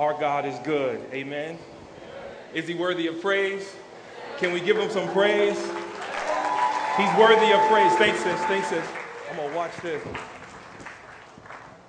[0.00, 0.98] Our God is good.
[1.12, 1.58] Amen.
[2.54, 3.76] Is he worthy of praise?
[4.38, 5.58] Can we give him some praise?
[6.96, 7.92] He's worthy of praise.
[7.96, 8.40] Thanks, sis.
[8.44, 8.82] Thanks, sis.
[9.28, 10.02] I'm going to watch this.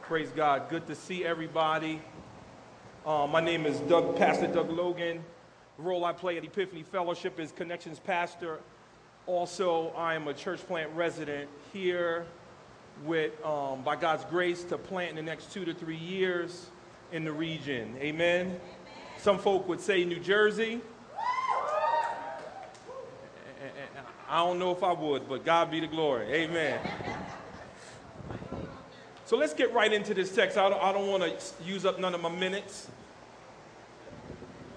[0.02, 0.68] Praise God.
[0.68, 2.02] Good to see everybody.
[3.06, 5.24] Uh, my name is Doug, Pastor Doug Logan.
[5.78, 8.60] The role I play at Epiphany Fellowship is Connections Pastor.
[9.26, 12.26] Also, I am a church plant resident here
[13.06, 16.72] with, um, by God's grace, to plant in the next two to three years
[17.12, 17.96] in the region.
[17.98, 18.48] Amen.
[18.48, 18.60] Amen.
[19.18, 20.82] Some folk would say New Jersey.
[24.28, 26.26] I don't know if I would, but God be the glory.
[26.32, 26.80] Amen.
[29.26, 30.58] So let's get right into this text.
[30.58, 32.90] I don't, don't want to use up none of my minutes.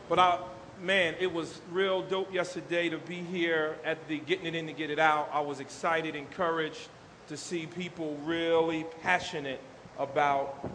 [0.08, 0.38] But I,
[0.80, 4.72] man, it was real dope yesterday to be here at the Getting It In to
[4.72, 5.30] Get It Out.
[5.32, 6.88] I was excited, encouraged
[7.28, 9.60] to see people really passionate
[9.98, 10.68] about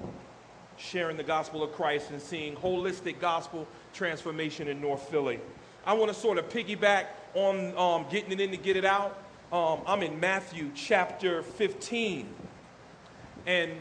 [0.80, 5.40] sharing the gospel of Christ and seeing holistic gospel transformation in North Philly.
[5.86, 9.22] I want to sort of piggyback on um, getting it in to get it out.
[9.52, 12.28] Um, I'm in Matthew chapter 15.
[13.46, 13.72] And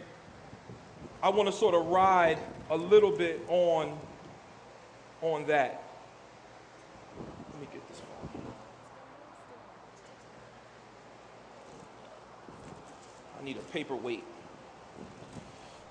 [1.22, 2.38] I want to sort of ride
[2.70, 3.98] a little bit on,
[5.20, 5.82] on that.
[7.52, 8.00] Let me get this.
[13.38, 14.24] I need a paperweight.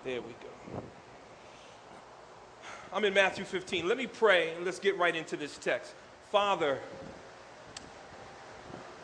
[0.03, 0.47] There we go.
[2.93, 3.88] I'm in Matthew 15.
[3.88, 5.93] Let me pray and let's get right into this text.
[6.31, 6.80] Father,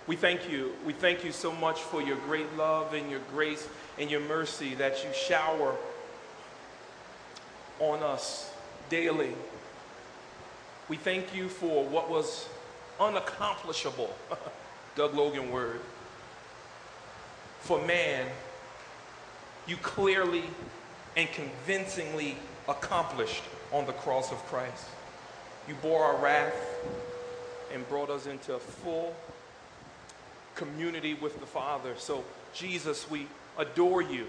[0.08, 0.74] we thank you.
[0.86, 3.68] We thank you so much for your great love and your grace
[4.00, 5.76] and your mercy that you shower
[7.80, 8.52] on us
[8.90, 9.34] daily.
[10.88, 12.48] We thank you for what was
[13.00, 14.10] unaccomplishable,
[14.96, 15.82] Doug Logan word.
[17.62, 18.28] For man,
[19.68, 20.44] you clearly
[21.16, 22.38] and convincingly
[22.68, 23.44] accomplished
[23.74, 24.86] on the cross of Christ.
[25.68, 26.56] You bore our wrath
[27.74, 29.16] and brought us into full
[30.56, 31.96] community with the Father.
[31.98, 33.28] So, Jesus, we
[33.58, 34.28] adore you.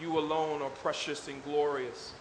[0.00, 2.12] You alone are precious and glorious.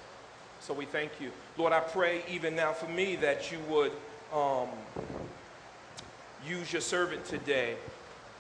[0.60, 1.32] So we thank you.
[1.58, 3.92] Lord, I pray even now for me that you would
[4.32, 4.70] um,
[6.48, 7.76] use your servant today.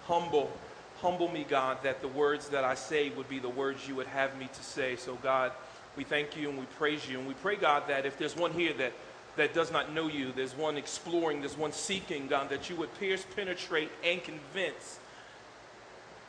[0.05, 0.51] Humble,
[0.99, 4.07] humble me, God, that the words that I say would be the words you would
[4.07, 4.95] have me to say.
[4.97, 5.51] So, God,
[5.97, 7.19] we thank you and we praise you.
[7.19, 8.93] And we pray, God, that if there's one here that,
[9.35, 12.97] that does not know you, there's one exploring, there's one seeking, God, that you would
[12.99, 14.99] pierce, penetrate, and convince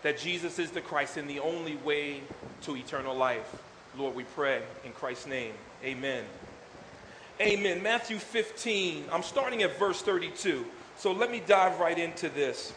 [0.03, 2.23] that Jesus is the Christ and the only way
[2.63, 3.57] to eternal life.
[3.97, 5.53] Lord, we pray in Christ's name.
[5.85, 6.25] Amen.
[7.41, 7.83] Amen.
[7.83, 10.65] Matthew 15, I'm starting at verse 32.
[10.97, 12.73] So let me dive right into this.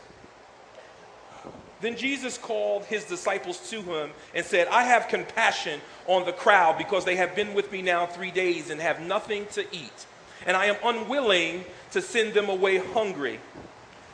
[1.85, 6.79] Then Jesus called his disciples to him and said, I have compassion on the crowd
[6.79, 10.07] because they have been with me now three days and have nothing to eat.
[10.47, 13.39] And I am unwilling to send them away hungry,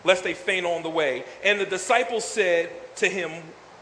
[0.04, 1.24] lest they faint on the way.
[1.46, 3.32] And the disciples said to him,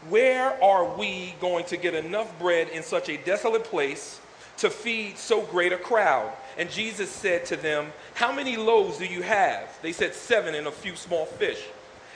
[0.08, 4.20] Where are we going to get enough bread in such a desolate place
[4.58, 6.32] to feed so great a crowd?
[6.56, 9.68] And Jesus said to them, How many loaves do you have?
[9.82, 11.60] They said, Seven and a few small fish.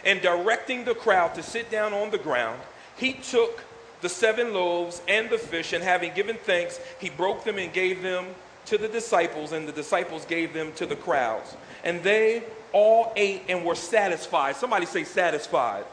[0.04, 2.60] And directing the crowd to sit down on the ground,
[2.96, 3.64] he took
[4.00, 8.02] the seven loaves and the fish, and having given thanks, he broke them and gave
[8.02, 8.26] them
[8.66, 11.56] to the disciples, and the disciples gave them to the crowds.
[11.84, 14.56] And they all ate and were satisfied.
[14.56, 15.84] Somebody say, satisfied.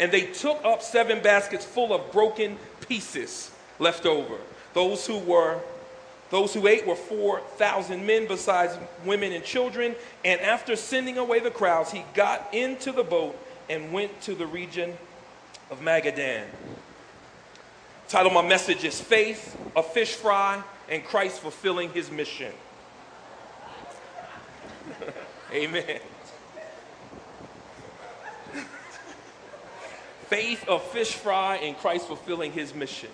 [0.00, 2.58] And they took up seven baskets full of broken
[2.88, 4.36] pieces left over.
[4.72, 5.60] Those who were
[6.34, 9.94] those who ate were 4,000 men, besides women and children.
[10.24, 13.38] And after sending away the crowds, he got into the boat
[13.70, 14.98] and went to the region
[15.70, 16.46] of Magadan.
[18.08, 22.52] Title of my message is Faith, a Fish Fry, and Christ Fulfilling His Mission.
[25.52, 26.00] Amen.
[30.26, 33.10] Faith, a fish fry, and Christ fulfilling his mission.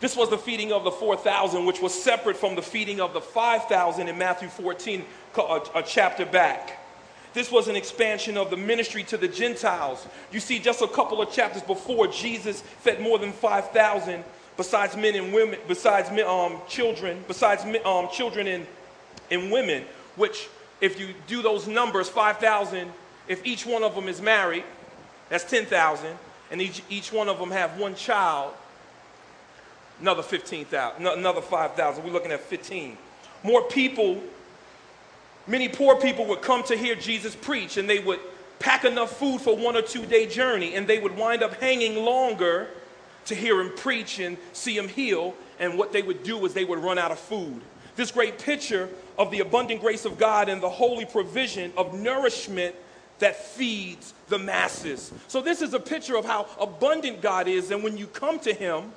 [0.00, 3.20] This was the feeding of the 4,000, which was separate from the feeding of the
[3.20, 5.04] 5,000 in Matthew 14,
[5.36, 6.78] a, chapter back.
[7.34, 10.06] This was an expansion of the ministry to the Gentiles.
[10.32, 14.24] You see, just a couple of chapters before, Jesus fed more than 5,000,
[14.56, 18.66] besides men and women, besides um, children, besides um, children and,
[19.30, 19.84] and women,
[20.16, 20.48] which,
[20.80, 22.90] if you do those numbers, 5,000,
[23.28, 24.64] if each one of them is married,
[25.28, 26.18] that's 10,000,
[26.50, 28.54] and each, each one of them have one child,
[30.00, 32.04] another 15,000, another 5,000.
[32.04, 32.96] We're looking at 15.
[33.42, 34.22] More people,
[35.46, 38.20] many poor people would come to hear Jesus preach, and they would
[38.58, 41.96] pack enough food for one or two day journey, and they would wind up hanging
[41.96, 42.68] longer
[43.26, 45.34] to hear him preach and see him heal.
[45.58, 47.60] And what they would do is they would run out of food.
[47.96, 48.88] this great picture
[49.18, 52.74] of the abundant grace of God and the holy provision of nourishment
[53.18, 55.12] that feeds the masses.
[55.28, 58.54] So, this is a picture of how abundant God is, and when you come to
[58.54, 58.92] Him,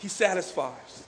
[0.00, 1.04] He satisfies.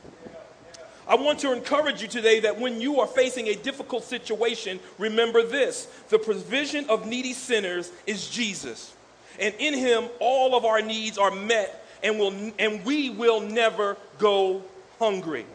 [1.09, 5.43] I want to encourage you today that when you are facing a difficult situation, remember
[5.43, 8.95] this the provision of needy sinners is Jesus.
[9.41, 13.97] And in Him, all of our needs are met, and, will, and we will never
[14.19, 14.63] go
[14.99, 15.47] hungry.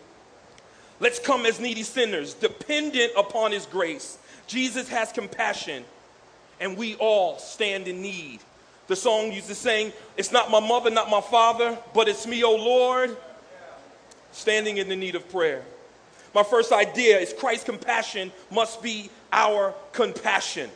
[0.99, 4.17] Let's come as needy sinners, dependent upon His grace.
[4.47, 5.85] Jesus has compassion,
[6.59, 8.39] and we all stand in need.
[8.87, 12.43] The song used to sing, It's not my mother, not my father, but it's me,
[12.43, 13.15] O Lord,
[14.37, 15.63] standing in the need of prayer.
[16.33, 20.69] My first idea is Christ's compassion must be our compassion.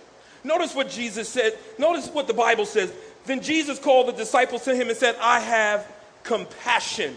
[0.44, 1.58] Notice what Jesus said.
[1.78, 2.92] Notice what the Bible says.
[3.26, 5.88] Then Jesus called the disciples to him and said, I have
[6.24, 7.16] compassion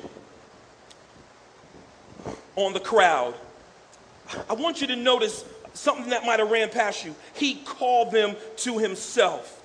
[2.57, 3.35] on the crowd.
[4.49, 7.15] I want you to notice something that might have ran past you.
[7.35, 9.64] He called them to himself.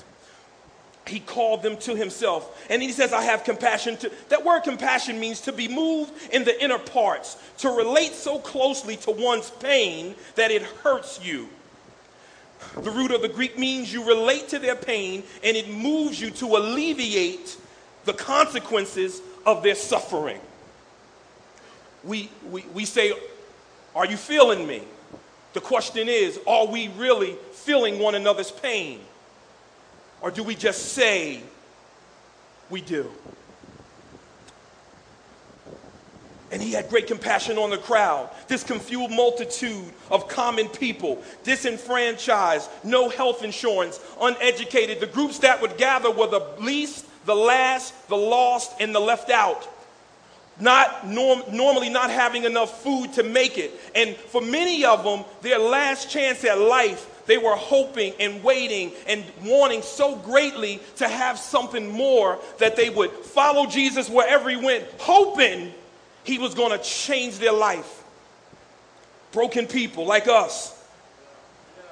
[1.08, 2.66] He called them to himself.
[2.70, 3.98] And he says, I have compassion.
[3.98, 8.40] To, that word compassion means to be moved in the inner parts, to relate so
[8.40, 11.50] closely to one's pain that it hurts you.
[12.76, 16.30] The root of the Greek means you relate to their pain and it moves you
[16.32, 17.58] to alleviate
[18.06, 20.42] the consequences of their suffering
[22.04, 23.14] we, we, we say,
[23.96, 24.84] Are you feeling me?
[25.54, 29.00] The question is, are we really feeling one another's pain?
[30.22, 31.42] Or do we just say
[32.70, 33.12] we do?
[36.52, 42.70] And he had great compassion on the crowd, this confused multitude of common people, disenfranchised,
[42.84, 45.00] no health insurance, uneducated.
[45.00, 49.30] The groups that would gather were the least, the last, the lost, and the left
[49.30, 49.68] out
[50.60, 53.72] not norm, normally not having enough food to make it.
[53.96, 58.92] And for many of them, their last chance at life, they were hoping and waiting
[59.08, 64.58] and wanting so greatly to have something more that they would follow Jesus wherever he
[64.58, 65.72] went, hoping
[66.24, 68.04] he was going to change their life.
[69.32, 70.76] Broken people like us.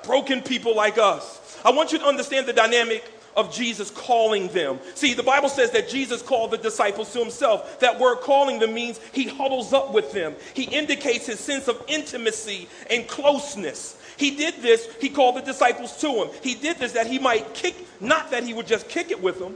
[0.04, 1.60] Broken people like us.
[1.64, 3.04] I want you to understand the dynamic
[3.36, 4.80] of Jesus calling them.
[4.96, 7.80] See, the Bible says that Jesus called the disciples to himself.
[7.80, 11.82] That word calling them means he huddles up with them, he indicates his sense of
[11.88, 13.97] intimacy and closeness.
[14.18, 16.30] He did this, he called the disciples to him.
[16.42, 19.40] He did this that he might kick, not that he would just kick it with
[19.40, 19.56] them,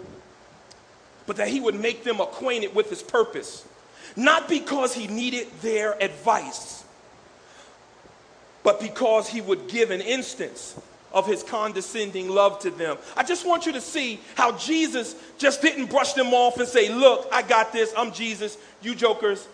[1.25, 3.65] but that he would make them acquainted with his purpose.
[4.15, 6.83] Not because he needed their advice,
[8.63, 10.79] but because he would give an instance
[11.13, 12.97] of his condescending love to them.
[13.17, 16.93] I just want you to see how Jesus just didn't brush them off and say,
[16.93, 17.93] Look, I got this.
[17.97, 18.57] I'm Jesus.
[18.81, 19.47] You jokers,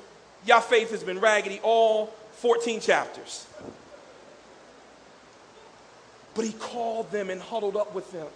[0.46, 3.48] your faith has been raggedy all 14 chapters.
[6.38, 8.28] But he called them and huddled up with them.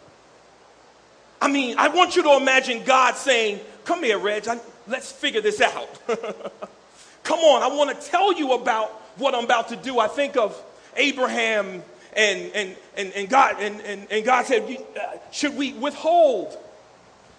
[1.40, 5.40] I mean, I want you to imagine God saying, Come here, Reg, I, let's figure
[5.40, 5.88] this out.
[7.24, 10.00] Come on, I want to tell you about what I'm about to do.
[10.00, 10.60] I think of
[10.96, 11.84] Abraham
[12.14, 16.58] and, and, and, and, God, and, and, and God said, uh, Should we withhold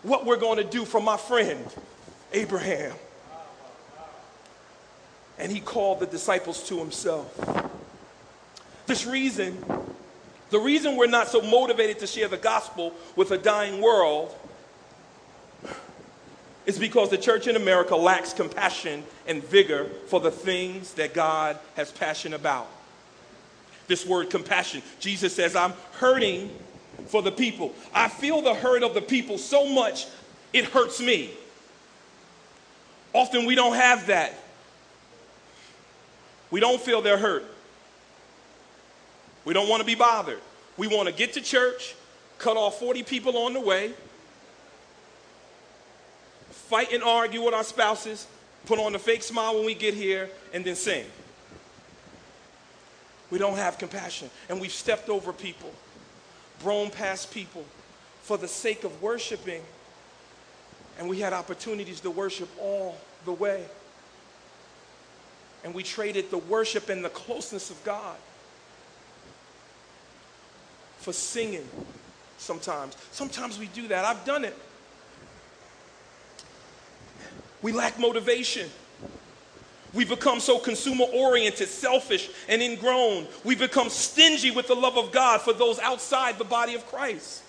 [0.04, 1.66] what we're going to do from my friend
[2.32, 2.94] Abraham?
[5.38, 7.36] And he called the disciples to himself.
[8.86, 9.64] This reason,
[10.52, 14.36] the reason we're not so motivated to share the gospel with a dying world
[16.66, 21.58] is because the church in America lacks compassion and vigor for the things that God
[21.74, 22.68] has passion about
[23.88, 24.82] this word compassion.
[25.00, 26.50] Jesus says, I'm hurting
[27.06, 27.74] for the people.
[27.94, 30.06] I feel the hurt of the people so much,
[30.52, 31.30] it hurts me.
[33.14, 34.34] Often we don't have that.
[36.50, 37.44] We don't feel their hurt.
[39.44, 40.40] We don't want to be bothered.
[40.76, 41.94] We want to get to church,
[42.38, 43.92] cut off 40 people on the way,
[46.50, 48.26] fight and argue with our spouses,
[48.66, 51.04] put on a fake smile when we get here, and then sing.
[53.30, 54.30] We don't have compassion.
[54.48, 55.72] And we've stepped over people,
[56.62, 57.64] blown past people
[58.22, 59.62] for the sake of worshiping.
[60.98, 63.64] And we had opportunities to worship all the way.
[65.64, 68.16] And we traded the worship and the closeness of God
[71.02, 71.68] for singing
[72.38, 72.96] sometimes.
[73.10, 74.04] Sometimes we do that.
[74.04, 74.56] I've done it.
[77.60, 78.68] We lack motivation.
[79.92, 83.26] We've become so consumer oriented, selfish, and ingrown.
[83.44, 87.42] We've become stingy with the love of God for those outside the body of Christ.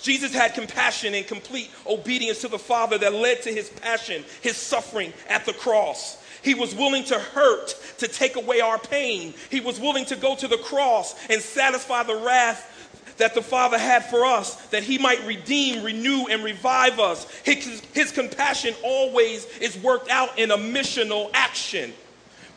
[0.00, 4.56] Jesus had compassion and complete obedience to the Father that led to his passion, his
[4.56, 6.18] suffering at the cross.
[6.42, 9.34] He was willing to hurt to take away our pain.
[9.50, 12.72] He was willing to go to the cross and satisfy the wrath
[13.18, 17.26] that the Father had for us, that He might redeem, renew, and revive us.
[17.44, 21.92] His, his compassion always is worked out in a missional action.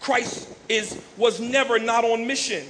[0.01, 2.65] Christ is, was never not on mission,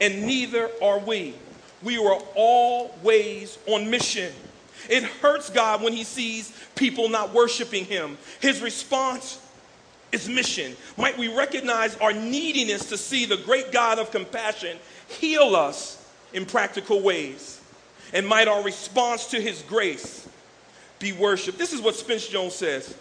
[0.00, 1.34] and neither are we.
[1.82, 4.32] We are always on mission.
[4.88, 8.18] It hurts God when He sees people not worshiping Him.
[8.40, 9.38] His response
[10.12, 10.76] is mission.
[10.96, 14.76] Might we recognize our neediness to see the great God of compassion
[15.08, 15.98] heal us
[16.32, 17.60] in practical ways?
[18.12, 20.28] And might our response to his grace
[20.98, 21.56] be worship?
[21.56, 22.94] This is what Spence Jones says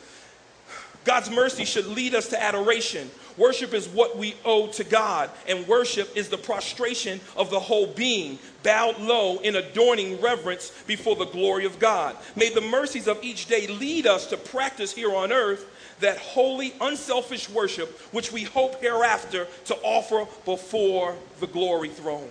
[1.03, 3.09] God's mercy should lead us to adoration.
[3.37, 7.87] Worship is what we owe to God, and worship is the prostration of the whole
[7.87, 12.15] being, bowed low in adorning reverence before the glory of God.
[12.35, 15.65] May the mercies of each day lead us to practice here on earth
[16.01, 22.29] that holy, unselfish worship which we hope hereafter to offer before the glory throne.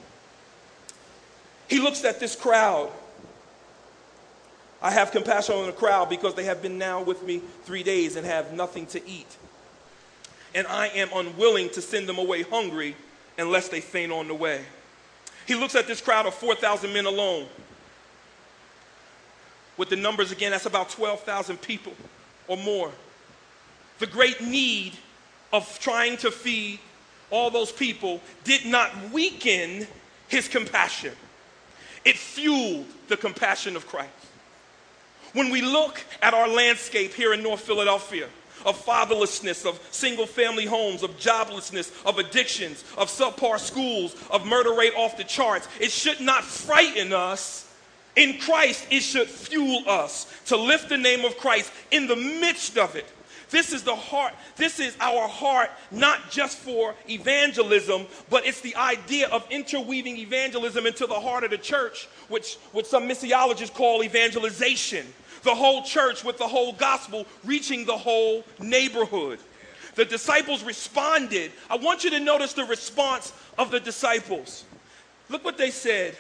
[1.69, 2.91] He looks at this crowd.
[4.83, 8.17] I have compassion on the crowd because they have been now with me three days
[8.17, 9.37] and have nothing to eat.
[10.55, 12.97] And I am unwilling to send them away hungry
[13.39, 14.65] unless they faint on the way.
[15.47, 17.47] He looks at this crowd of 4,000 men alone.
[19.77, 21.93] With the numbers again, that's about 12,000 people
[22.49, 22.91] or more
[24.01, 24.95] the great need
[25.53, 26.81] of trying to feed
[27.31, 29.87] all those people did not weaken
[30.29, 31.13] his compassion,
[32.05, 34.11] it fueled the compassion of Christ.
[35.33, 38.29] When we look at our landscape here in North Philadelphia,
[38.67, 44.75] of fatherlessness, of single family homes, of joblessness, of addictions, of subpar schools, of murder
[44.75, 45.69] rate off the charts.
[45.81, 47.67] It should not frighten us.
[48.17, 52.77] In Christ, it should fuel us to lift the name of Christ in the midst
[52.77, 53.07] of it.
[53.51, 58.77] This is the heart, this is our heart, not just for evangelism, but it's the
[58.77, 64.05] idea of interweaving evangelism into the heart of the church, which, which some missiologists call
[64.05, 65.07] evangelization.
[65.43, 69.41] The whole church with the whole gospel reaching the whole neighborhood.
[69.97, 71.51] The disciples responded.
[71.69, 74.65] I want you to notice the response of the disciples.
[75.29, 76.17] Look what they said.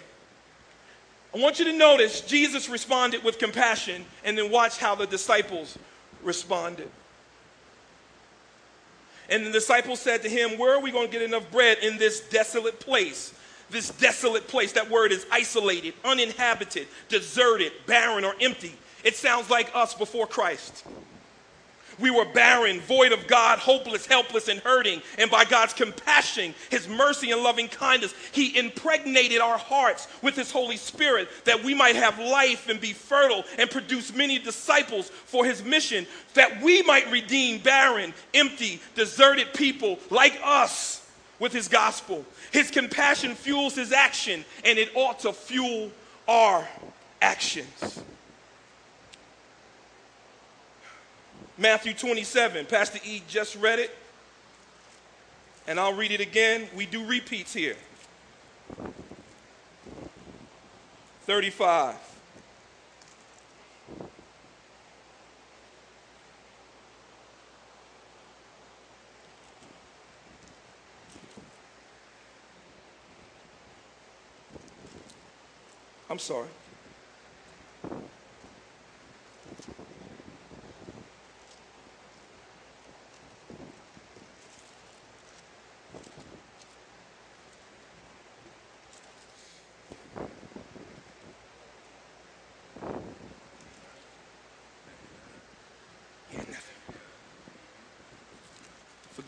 [1.33, 5.79] I want you to notice Jesus responded with compassion, and then watch how the disciples
[6.25, 6.91] responded.
[9.31, 11.97] And the disciples said to him, Where are we going to get enough bread in
[11.97, 13.33] this desolate place?
[13.71, 18.75] This desolate place, that word is isolated, uninhabited, deserted, barren, or empty.
[19.05, 20.85] It sounds like us before Christ.
[22.01, 25.03] We were barren, void of God, hopeless, helpless, and hurting.
[25.19, 30.51] And by God's compassion, His mercy, and loving kindness, He impregnated our hearts with His
[30.51, 35.45] Holy Spirit that we might have life and be fertile and produce many disciples for
[35.45, 41.07] His mission, that we might redeem barren, empty, deserted people like us
[41.39, 42.25] with His gospel.
[42.53, 45.91] His compassion fuels His action, and it ought to fuel
[46.29, 46.67] our
[47.21, 48.03] actions.
[51.61, 52.65] Matthew 27.
[52.65, 53.95] Pastor E just read it.
[55.67, 56.67] And I'll read it again.
[56.75, 57.77] We do repeats here.
[61.27, 61.97] 35.
[76.09, 76.49] I'm sorry.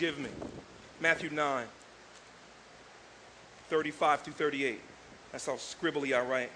[0.03, 0.31] Forgive me.
[1.01, 1.65] Matthew 9,
[3.69, 4.81] 35 through 38.
[5.31, 6.51] That's how scribbly I write.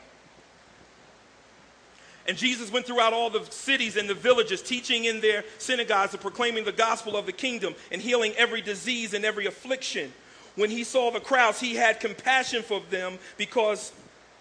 [2.27, 6.21] And Jesus went throughout all the cities and the villages, teaching in their synagogues and
[6.21, 10.13] proclaiming the gospel of the kingdom and healing every disease and every affliction.
[10.57, 13.93] When he saw the crowds, he had compassion for them because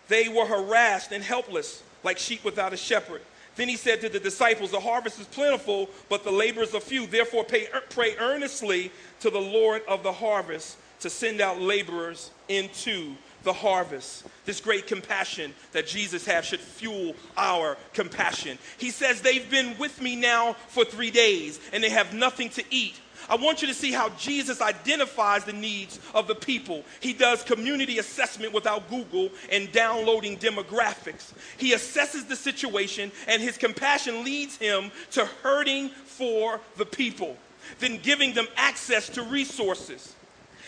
[0.07, 3.21] they were harassed and helpless, like sheep without a shepherd.
[3.55, 7.07] Then he said to the disciples, The harvest is plentiful, but the laborers are few.
[7.07, 13.15] Therefore, pay, pray earnestly to the Lord of the harvest to send out laborers into
[13.43, 14.25] the harvest.
[14.45, 18.57] This great compassion that Jesus has should fuel our compassion.
[18.77, 22.63] He says, They've been with me now for three days and they have nothing to
[22.69, 22.99] eat.
[23.29, 26.83] I want you to see how Jesus identifies the needs of the people.
[26.99, 31.33] He does community assessment without Google and downloading demographics.
[31.57, 37.37] He assesses the situation, and his compassion leads him to hurting for the people,
[37.79, 40.15] then giving them access to resources.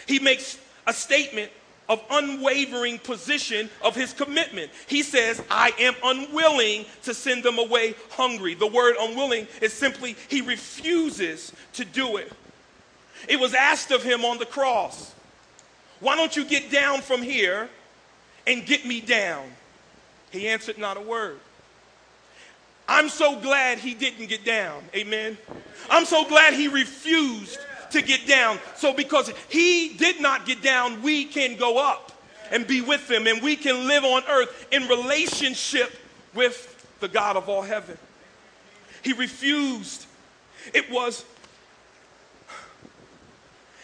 [0.08, 1.52] He makes a statement
[1.90, 4.72] of unwavering position of his commitment.
[4.88, 8.56] He says, I am unwilling to send them away hungry.
[8.56, 12.32] The word unwilling is simply he refuses to do it.
[13.28, 15.14] It was asked of him on the cross,
[16.00, 17.70] Why don't you get down from here
[18.46, 19.46] and get me down?
[20.32, 21.40] He answered not a word.
[22.88, 24.82] I'm so glad he didn't get down.
[24.96, 25.38] Amen.
[25.90, 27.60] I'm so glad he refused
[27.92, 28.60] to get down.
[28.76, 32.14] So because he did not get down, we can go up
[32.52, 35.94] and be with him and we can live on earth in relationship
[36.34, 37.98] with the God of all heaven.
[39.04, 40.06] He refused.
[40.74, 41.26] It was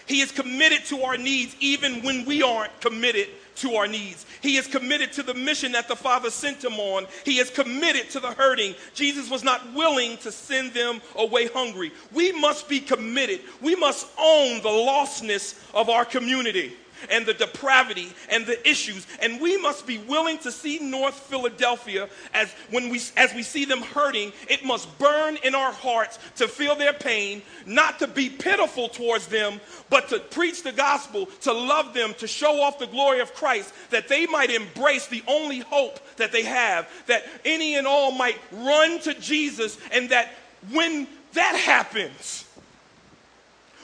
[0.05, 4.25] he is committed to our needs even when we aren't committed to our needs.
[4.41, 7.05] He is committed to the mission that the Father sent him on.
[7.24, 8.75] He is committed to the hurting.
[8.93, 11.91] Jesus was not willing to send them away hungry.
[12.12, 13.41] We must be committed.
[13.62, 16.74] We must own the lostness of our community
[17.10, 19.05] and the depravity and the issues.
[19.22, 23.65] And we must be willing to see North Philadelphia as when we as we see
[23.65, 28.29] them hurting, it must burn in our hearts to feel their pain, not to be
[28.29, 32.88] pitiful towards them, but to preach the gospel, to love them, to show off the
[32.88, 37.75] glory of Christ, that they might embrace the only hope that they have, that any
[37.75, 40.33] and all might run to Jesus, and that
[40.72, 42.45] when that happens,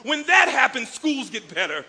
[0.03, 1.85] when that happens, schools get better.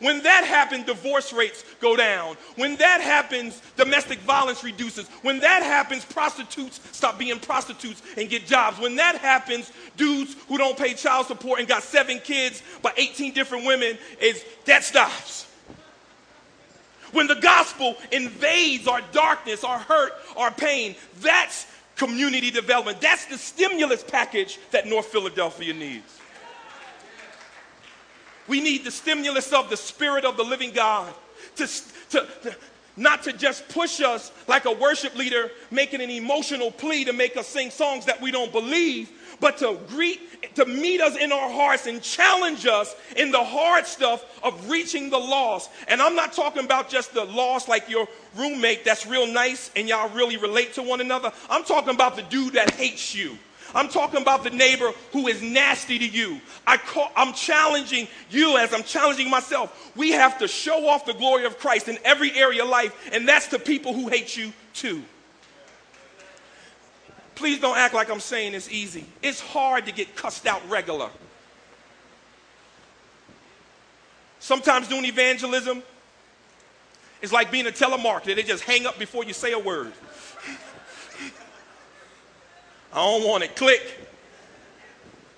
[0.00, 2.36] When that happens, divorce rates go down.
[2.56, 5.08] When that happens, domestic violence reduces.
[5.22, 8.78] When that happens, prostitutes stop being prostitutes and get jobs.
[8.78, 13.34] When that happens, dudes who don't pay child support and got seven kids by 18
[13.34, 15.46] different women, is that stops.
[17.12, 23.00] When the gospel invades our darkness, our hurt, our pain, that's community development.
[23.00, 26.18] That's the stimulus package that North Philadelphia needs.
[28.48, 31.12] We need the stimulus of the Spirit of the living God
[31.56, 31.66] to,
[32.10, 32.56] to, to,
[32.96, 37.36] not to just push us like a worship leader making an emotional plea to make
[37.36, 41.50] us sing songs that we don't believe, but to greet, to meet us in our
[41.50, 45.70] hearts and challenge us in the hard stuff of reaching the lost.
[45.86, 49.88] And I'm not talking about just the lost like your roommate that's real nice and
[49.88, 51.30] y'all really relate to one another.
[51.48, 53.38] I'm talking about the dude that hates you
[53.74, 56.40] I'm talking about the neighbor who is nasty to you.
[56.66, 59.92] I call, I'm challenging you as I'm challenging myself.
[59.96, 63.28] We have to show off the glory of Christ in every area of life, and
[63.28, 65.02] that's the people who hate you too.
[67.34, 69.04] Please don't act like I'm saying it's easy.
[69.22, 71.10] It's hard to get cussed out regular.
[74.40, 75.82] Sometimes doing evangelism
[77.22, 78.34] is like being a telemarketer.
[78.34, 79.92] They just hang up before you say a word.
[82.92, 83.56] I don't want it.
[83.56, 83.82] Click.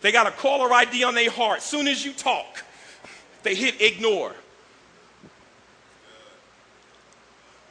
[0.00, 1.62] They got a caller ID on their heart.
[1.62, 2.64] Soon as you talk,
[3.42, 4.34] they hit ignore.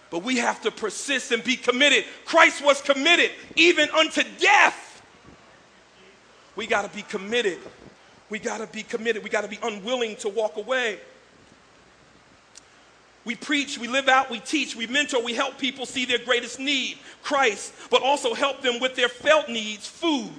[0.09, 2.05] But we have to persist and be committed.
[2.25, 5.03] Christ was committed even unto death.
[6.55, 7.59] We got to be committed.
[8.29, 9.23] We got to be committed.
[9.23, 10.99] We got to be unwilling to walk away.
[13.29, 16.59] We preach, we live out, we teach, we mentor, we help people see their greatest
[16.59, 20.31] need, Christ, but also help them with their felt needs, food.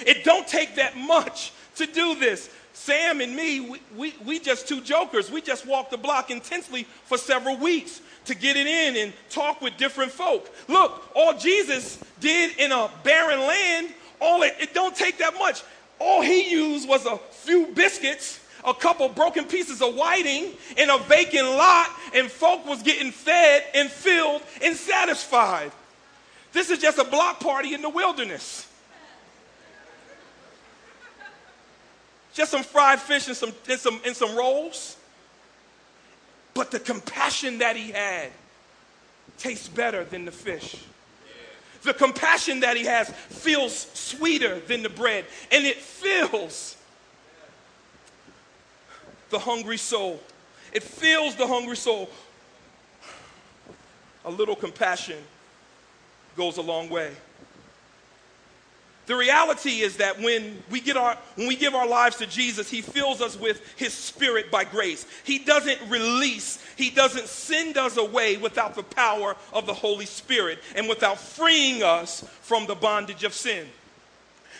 [0.00, 2.48] It don't take that much to do this.
[2.72, 5.30] Sam and me, we, we, we just two jokers.
[5.30, 9.60] We just walked the block intensely for several weeks to get it in and talk
[9.60, 10.50] with different folk.
[10.68, 13.88] Look, all Jesus did in a barren land,
[14.22, 15.62] all it, it don't take that much.
[15.98, 20.98] All he used was a few biscuits a couple broken pieces of whiting in a
[20.98, 25.70] vacant lot, and folk was getting fed and filled and satisfied.
[26.52, 28.68] This is just a block party in the wilderness.
[32.34, 34.96] Just some fried fish and some, and some, and some rolls.
[36.52, 38.30] But the compassion that he had
[39.38, 40.76] tastes better than the fish.
[41.82, 46.75] The compassion that he has feels sweeter than the bread, and it fills
[49.30, 50.20] the hungry soul.
[50.72, 52.10] It fills the hungry soul.
[54.24, 55.18] A little compassion
[56.36, 57.12] goes a long way.
[59.06, 62.68] The reality is that when we, get our, when we give our lives to Jesus,
[62.68, 65.06] He fills us with His Spirit by grace.
[65.22, 70.58] He doesn't release, He doesn't send us away without the power of the Holy Spirit
[70.74, 73.68] and without freeing us from the bondage of sin.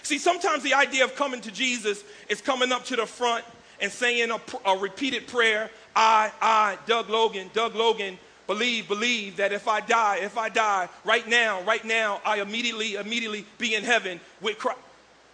[0.04, 3.44] See, sometimes the idea of coming to Jesus is coming up to the front
[3.80, 9.52] and saying a, a repeated prayer I, I, Doug Logan, Doug Logan, believe, believe that
[9.52, 13.82] if I die, if I die right now, right now, I immediately, immediately be in
[13.82, 14.78] heaven with Christ.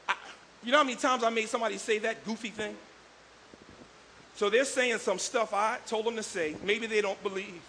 [0.08, 0.14] I,
[0.62, 2.76] you know how many times I made somebody say that goofy thing?
[4.36, 6.54] So they're saying some stuff I told them to say.
[6.64, 7.60] Maybe they don't believe.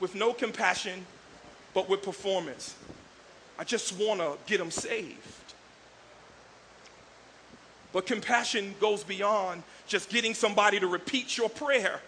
[0.00, 1.06] With no compassion,
[1.74, 2.74] but with performance.
[3.58, 5.16] I just want to get them saved.
[7.96, 11.98] But compassion goes beyond just getting somebody to repeat your prayer.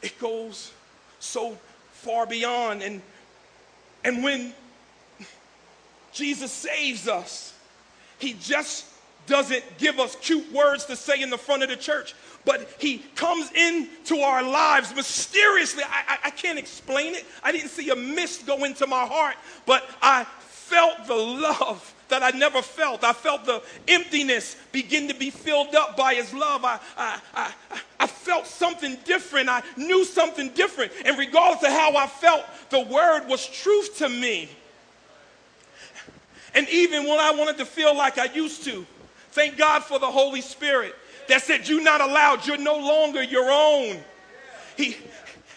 [0.00, 0.70] It goes
[1.18, 1.58] so
[1.90, 2.82] far beyond.
[2.82, 3.02] And,
[4.04, 4.54] and when
[6.12, 7.52] Jesus saves us,
[8.20, 8.86] he just
[9.26, 12.98] doesn't give us cute words to say in the front of the church, but he
[13.16, 15.82] comes into our lives mysteriously.
[15.82, 17.26] I, I, I, can't explain it.
[17.42, 19.34] I didn't see a mist go into my heart,
[19.66, 23.04] but I felt the love that I never felt.
[23.04, 26.62] I felt the emptiness begin to be filled up by his love.
[26.62, 27.52] I, I, I,
[28.00, 29.48] I felt something different.
[29.48, 30.92] I knew something different.
[31.06, 34.50] And regardless of how I felt, the word was truth to me.
[36.54, 38.84] And even when I wanted to feel like I used to,
[39.30, 40.94] thank God for the Holy Spirit
[41.28, 43.96] that said, You're not allowed, you're no longer your own.
[44.76, 44.98] He,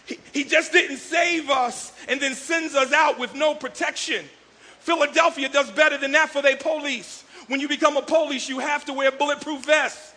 [0.06, 4.24] he, he just didn't save us and then sends us out with no protection.
[4.86, 7.24] Philadelphia does better than that for their police.
[7.48, 10.14] When you become a police, you have to wear bulletproof vests.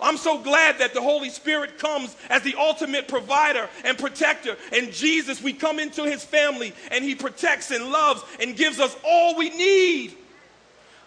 [0.00, 4.56] I'm so glad that the Holy Spirit comes as the ultimate provider and protector.
[4.72, 8.96] And Jesus, we come into his family and he protects and loves and gives us
[9.04, 10.14] all we need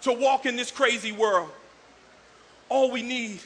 [0.02, 1.50] to walk in this crazy world.
[2.70, 3.40] All we need.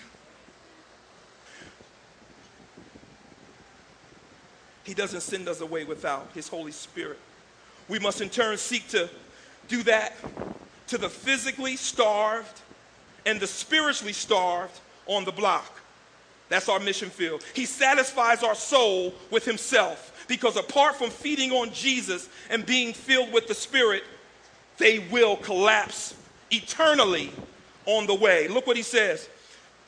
[4.84, 7.20] He doesn't send us away without his Holy Spirit.
[7.88, 9.10] We must in turn seek to
[9.68, 10.14] do that
[10.88, 12.62] to the physically starved
[13.26, 15.82] and the spiritually starved on the block.
[16.50, 17.44] That's our mission field.
[17.54, 23.34] He satisfies our soul with himself because apart from feeding on Jesus and being filled
[23.34, 24.04] with the Spirit,
[24.78, 26.16] they will collapse
[26.52, 27.32] eternally
[27.86, 28.48] on the way.
[28.48, 29.28] Look what he says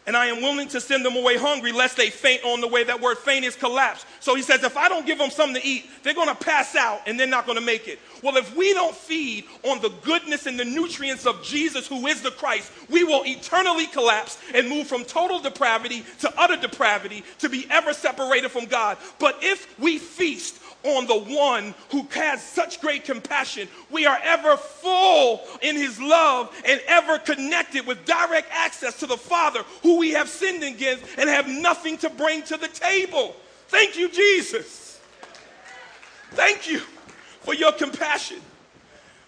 [0.07, 2.85] and I am willing to send them away hungry lest they faint on the way.
[2.85, 4.05] That word faint is collapse.
[4.21, 6.75] So he says, if I don't give them something to eat, they're going to pass
[6.77, 7.99] out and they're not going to make it.
[8.23, 12.21] Well, if we don't feed on the goodness and the nutrients of Jesus, who is
[12.21, 17.49] the Christ, we will eternally collapse and move from total depravity to utter depravity to
[17.49, 18.97] be ever separated from God.
[19.19, 23.67] But if we feast on the one who has such great compassion.
[23.89, 29.17] We are ever full in his love and ever connected with direct access to the
[29.17, 33.35] Father who we have sinned against and have nothing to bring to the table.
[33.67, 34.99] Thank you, Jesus.
[36.31, 36.79] Thank you
[37.41, 38.37] for your compassion.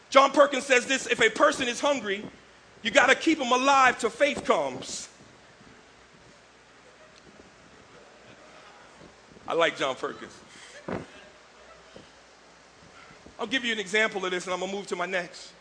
[0.09, 2.25] John Perkins says this if a person is hungry,
[2.81, 5.07] you got to keep them alive till faith comes.
[9.47, 10.31] I like John Perkins.
[13.39, 15.53] I'll give you an example of this and I'm going to move to my next.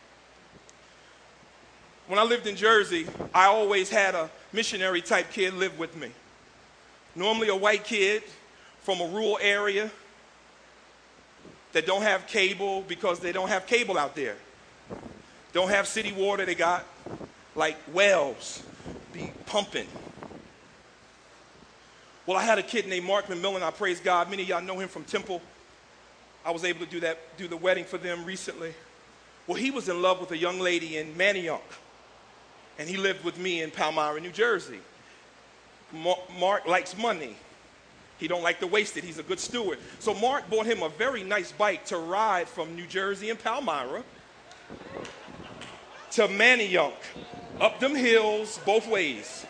[2.07, 6.09] When I lived in Jersey, I always had a missionary type kid live with me.
[7.15, 8.23] Normally a white kid
[8.81, 9.89] from a rural area
[11.71, 14.35] that don't have cable because they don't have cable out there.
[15.53, 16.85] Don't have city water, they got
[17.55, 18.61] like wells
[19.13, 19.87] be pumping.
[22.25, 23.63] Well, I had a kid named Mark McMillan.
[23.63, 24.29] I praise God.
[24.29, 25.41] Many of y'all know him from Temple
[26.45, 28.73] I was able to do that, do the wedding for them recently.
[29.47, 31.61] Well, he was in love with a young lady in Manayunk,
[32.77, 34.79] and he lived with me in Palmyra, New Jersey.
[36.39, 37.35] Mark likes money.
[38.19, 39.03] He don't like to waste it.
[39.03, 39.79] He's a good steward.
[39.99, 44.03] So Mark bought him a very nice bike to ride from New Jersey and Palmyra
[46.11, 46.93] to Manayunk,
[47.59, 49.45] up them hills both ways.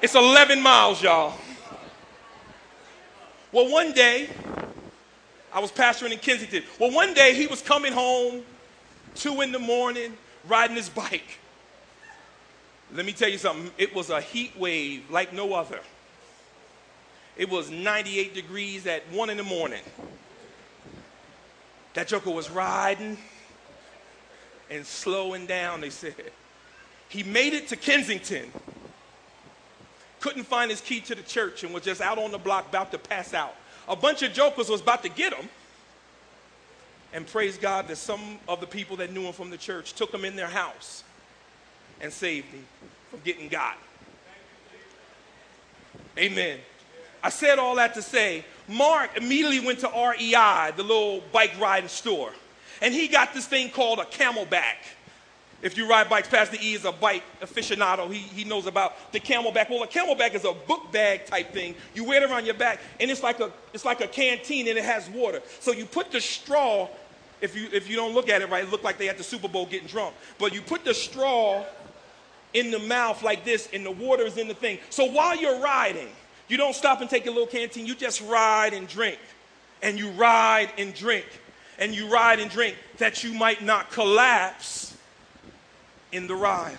[0.00, 1.34] It's 11 miles, y'all.
[3.52, 4.30] Well, one day,
[5.52, 6.62] I was pastoring in Kensington.
[6.78, 8.42] Well, one day he was coming home,
[9.14, 10.16] two in the morning,
[10.48, 11.38] riding his bike.
[12.94, 13.70] Let me tell you something.
[13.76, 15.80] It was a heat wave like no other.
[17.36, 19.82] It was 98 degrees at one in the morning.
[21.92, 23.18] That joker was riding
[24.70, 26.14] and slowing down, they said.
[27.10, 28.50] He made it to Kensington
[30.22, 32.92] couldn't find his key to the church and was just out on the block about
[32.92, 33.54] to pass out.
[33.88, 35.48] A bunch of jokers was about to get him.
[37.12, 40.14] And praise God that some of the people that knew him from the church took
[40.14, 41.02] him in their house
[42.00, 42.64] and saved him
[43.10, 43.76] from getting got.
[46.16, 46.58] Amen.
[47.22, 51.88] I said all that to say Mark immediately went to REI, the little bike riding
[51.88, 52.32] store,
[52.80, 54.76] and he got this thing called a CamelBak.
[55.62, 58.12] If you ride bikes, Pastor E is a bike aficionado.
[58.12, 59.70] He, he knows about the CamelBak.
[59.70, 61.76] Well, a CamelBak is a book bag type thing.
[61.94, 64.76] You wear it around your back, and it's like a, it's like a canteen, and
[64.76, 65.40] it has water.
[65.60, 66.88] So you put the straw,
[67.40, 69.24] if you, if you don't look at it right, it look like they at the
[69.24, 70.16] Super Bowl getting drunk.
[70.36, 71.64] But you put the straw
[72.54, 74.78] in the mouth like this, and the water is in the thing.
[74.90, 76.08] So while you're riding,
[76.48, 77.86] you don't stop and take a little canteen.
[77.86, 79.20] You just ride and drink,
[79.80, 81.26] and you ride and drink,
[81.78, 84.91] and you ride and drink that you might not collapse
[86.12, 86.76] in the ride.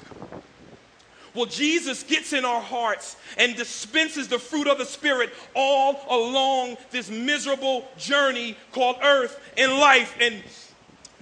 [1.33, 6.77] Well, Jesus gets in our hearts and dispenses the fruit of the Spirit all along
[6.91, 10.15] this miserable journey called earth and life.
[10.21, 10.43] And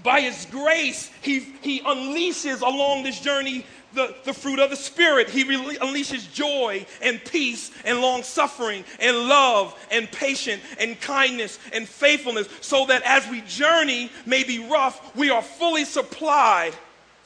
[0.04, 5.30] by His grace, He, he unleashes along this journey the, the fruit of the Spirit.
[5.30, 11.58] He re- unleashes joy and peace and long suffering and love and patience and kindness
[11.72, 16.74] and faithfulness so that as we journey may be rough, we are fully supplied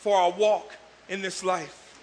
[0.06, 0.72] for our walk
[1.10, 2.00] in this life,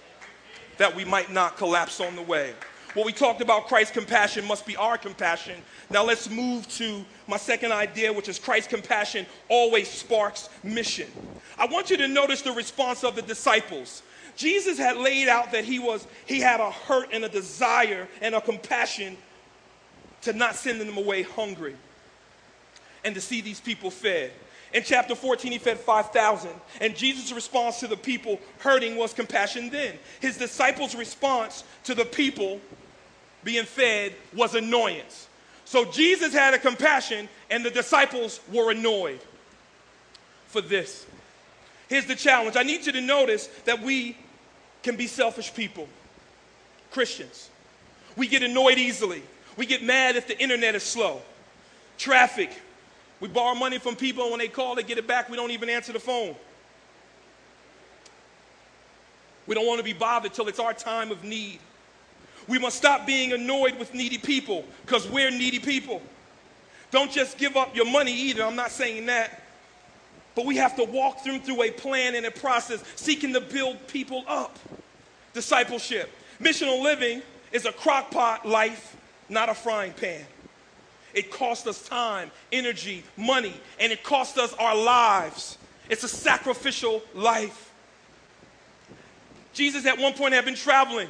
[0.77, 2.53] that we might not collapse on the way.
[2.95, 5.63] What we talked about Christ's compassion must be our compassion.
[5.89, 11.07] Now let's move to my second idea, which is Christ's compassion always sparks mission.
[11.57, 14.03] I want you to notice the response of the disciples.
[14.35, 18.35] Jesus had laid out that he was he had a hurt and a desire and
[18.35, 19.17] a compassion
[20.23, 21.77] to not send them away hungry
[23.05, 24.33] and to see these people fed.
[24.73, 26.51] In chapter 14, he fed 5,000.
[26.81, 29.99] And Jesus' response to the people hurting was compassion then.
[30.21, 32.61] His disciples' response to the people
[33.45, 35.29] being fed was annoyance.
[35.65, 39.21] So Jesus had a compassion, and the disciples were annoyed
[40.47, 41.07] for this.
[41.89, 44.17] Here's the challenge I need you to notice that we
[44.83, 45.89] can be selfish people,
[46.91, 47.51] Christians.
[48.17, 49.23] We get annoyed easily,
[49.57, 51.21] we get mad if the internet is slow,
[51.99, 52.51] traffic
[53.23, 55.31] we borrow money from people, and when they call, they get it back.
[55.31, 56.35] We don't even answer the phone.
[59.47, 61.61] We don't want to be bothered till it's our time of need.
[62.49, 66.03] We must stop being annoyed with needy people because we're needy people.
[66.91, 68.43] Don't just give up your money either.
[68.43, 69.41] I'm not saying that.
[70.35, 73.87] But we have to walk them through a plan and a process seeking to build
[73.87, 74.59] people up.
[75.33, 76.11] Discipleship.
[76.41, 78.97] Missional living is a crockpot life,
[79.29, 80.25] not a frying pan.
[81.15, 85.59] It costs us time, energy, money, and it costs us our lives.
[85.89, 87.73] It's a sacrificial life.
[89.53, 91.09] Jesus at one point had been traveling,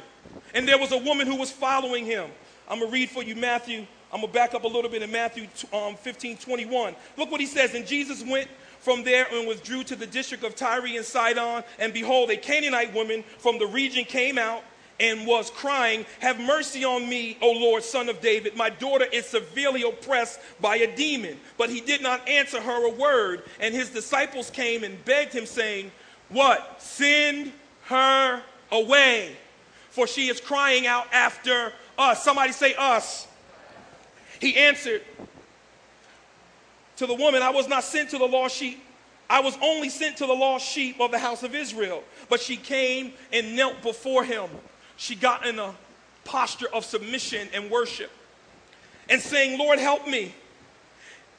[0.53, 2.29] and there was a woman who was following him.
[2.67, 3.85] I'm going to read for you Matthew.
[4.11, 6.95] I'm going to back up a little bit in Matthew um, 15 21.
[7.17, 7.73] Look what he says.
[7.73, 8.47] And Jesus went
[8.79, 11.63] from there and withdrew to the district of Tyre and Sidon.
[11.79, 14.63] And behold, a Canaanite woman from the region came out
[14.99, 18.55] and was crying, Have mercy on me, O Lord, son of David.
[18.55, 21.39] My daughter is severely oppressed by a demon.
[21.57, 23.43] But he did not answer her a word.
[23.59, 25.91] And his disciples came and begged him, saying,
[26.29, 26.81] What?
[26.81, 27.51] Send
[27.85, 29.35] her away,
[29.89, 32.23] for she is crying out after us.
[32.23, 33.27] Somebody say, Us.
[34.39, 35.01] He answered
[36.97, 38.83] to the woman, I was not sent to the lost sheep.
[39.29, 42.03] I was only sent to the lost sheep of the house of Israel.
[42.29, 44.49] But she came and knelt before him
[44.97, 45.73] she got in a
[46.25, 48.11] posture of submission and worship
[49.09, 50.33] and saying, Lord, help me.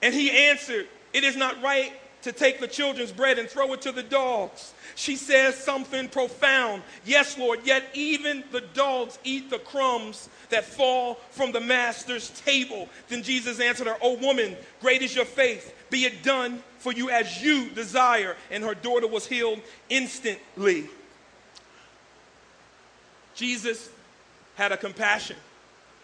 [0.03, 3.83] And he answered, It is not right to take the children's bread and throw it
[3.83, 4.73] to the dogs.
[4.95, 6.83] She says something profound.
[7.05, 12.89] Yes, Lord, yet even the dogs eat the crumbs that fall from the master's table.
[13.09, 15.75] Then Jesus answered her, O woman, great is your faith.
[15.91, 18.37] Be it done for you as you desire.
[18.51, 20.89] And her daughter was healed instantly.
[23.35, 23.91] Jesus
[24.55, 25.37] had a compassion.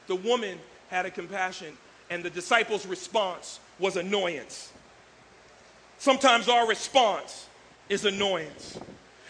[0.07, 1.77] The woman had a compassion.
[2.11, 4.73] And the disciples' response was annoyance.
[5.99, 7.47] Sometimes our response
[7.89, 8.79] is annoyance.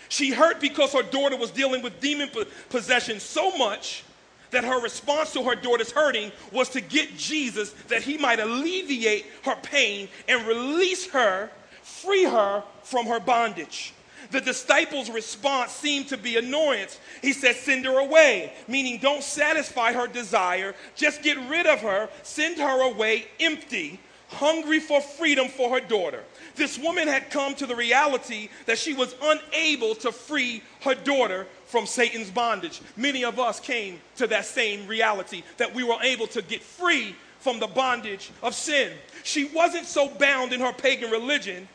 [0.09, 2.31] She hurt because her daughter was dealing with demon
[2.69, 4.05] possession so much
[4.51, 9.27] that her response to her daughter's hurting was to get Jesus that he might alleviate
[9.45, 11.51] her pain and release her,
[11.83, 13.93] free her from her bondage.
[14.31, 16.99] The disciples' response seemed to be annoyance.
[17.23, 22.09] He said, Send her away, meaning don't satisfy her desire, just get rid of her,
[22.23, 26.23] send her away empty, hungry for freedom for her daughter.
[26.55, 31.47] This woman had come to the reality that she was unable to free her daughter
[31.67, 32.81] from Satan's bondage.
[32.97, 37.17] Many of us came to that same reality that we were able to get free
[37.41, 38.93] from the bondage of sin.
[39.25, 41.69] She wasn't so bound in her pagan religion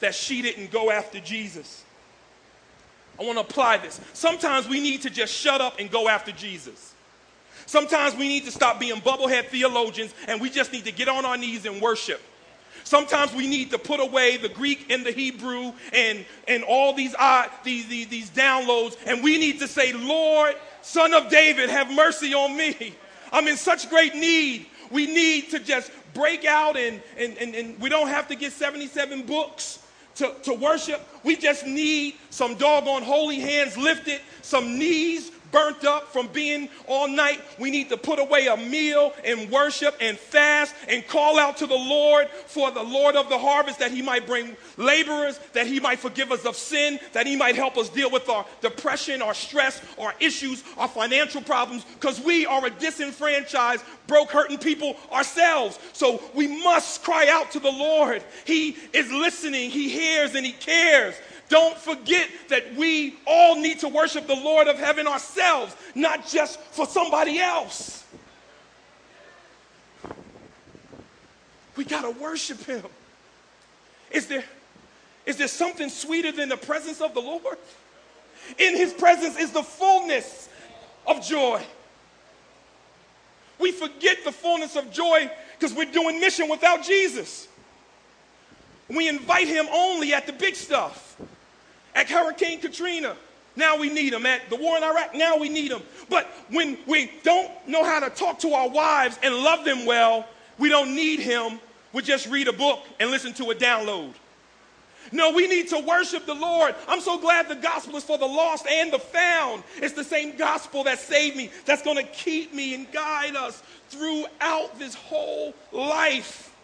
[0.00, 1.84] that she didn't go after Jesus.
[3.18, 4.00] I want to apply this.
[4.12, 6.94] Sometimes we need to just shut up and go after Jesus.
[7.66, 11.24] Sometimes we need to stop being bubblehead theologians and we just need to get on
[11.24, 12.20] our knees and worship.
[12.84, 17.14] Sometimes we need to put away the Greek and the Hebrew and, and all these,
[17.18, 21.92] uh, these, these, these downloads, and we need to say, Lord, Son of David, have
[21.92, 22.94] mercy on me.
[23.30, 24.68] I'm in such great need.
[24.90, 28.52] We need to just break out, and, and, and, and we don't have to get
[28.52, 29.80] 77 books
[30.18, 31.00] to, to worship.
[31.24, 37.08] We just need some doggone holy hands lifted, some knees burnt up from being all
[37.08, 37.40] night.
[37.58, 41.66] We need to put away a meal and worship and fast and call out to
[41.66, 45.80] the Lord for the Lord of the harvest that he might bring laborers, that he
[45.80, 49.34] might forgive us of sin, that he might help us deal with our depression, our
[49.34, 55.78] stress, our issues, our financial problems, because we are a disenfranchised, broke, hurting people ourselves.
[55.92, 58.22] So we must cry out to the Lord.
[58.44, 61.14] He is listening, he hears, and he cares.
[61.48, 66.60] Don't forget that we all need to worship the Lord of heaven ourselves, not just
[66.60, 68.04] for somebody else.
[71.76, 72.84] We got to worship him.
[74.10, 74.44] Is there,
[75.26, 77.58] is there something sweeter than the presence of the Lord?
[78.58, 80.48] In his presence is the fullness
[81.06, 81.62] of joy.
[83.58, 87.48] We forget the fullness of joy because we're doing mission without Jesus.
[88.88, 91.20] We invite him only at the big stuff.
[91.98, 93.16] At Hurricane Katrina,
[93.56, 94.24] now we need them.
[94.24, 95.82] At the war in Iraq, now we need them.
[96.08, 100.24] But when we don't know how to talk to our wives and love them well,
[100.58, 101.58] we don't need him.
[101.92, 104.14] We just read a book and listen to a download.
[105.10, 106.76] No, we need to worship the Lord.
[106.86, 109.64] I'm so glad the gospel is for the lost and the found.
[109.78, 113.60] It's the same gospel that saved me, that's going to keep me and guide us
[113.88, 116.54] throughout this whole life.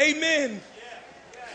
[0.00, 0.62] Amen.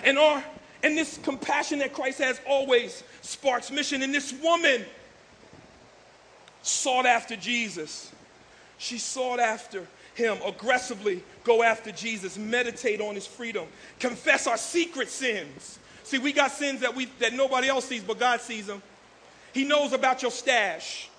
[0.04, 0.44] And our
[0.84, 4.04] and this compassion that Christ has always sparks mission.
[4.04, 4.84] And this woman
[6.62, 8.12] sought after Jesus.
[8.78, 13.66] She sought after him aggressively go after Jesus, meditate on his freedom,
[14.00, 15.80] confess our secret sins.
[16.04, 18.84] See, we got sins that we that nobody else sees, but God sees them.
[19.54, 21.10] He knows about your stash.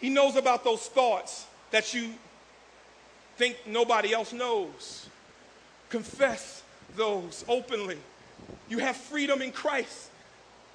[0.00, 2.14] He knows about those thoughts that you
[3.36, 5.08] think nobody else knows.
[5.90, 6.59] Confess
[6.96, 7.98] those openly.
[8.68, 10.10] You have freedom in Christ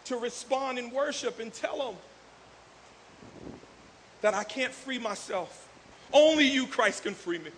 [0.05, 1.95] to respond in worship and tell them
[4.21, 5.67] that I can't free myself.
[6.13, 7.51] Only you, Christ, can free me.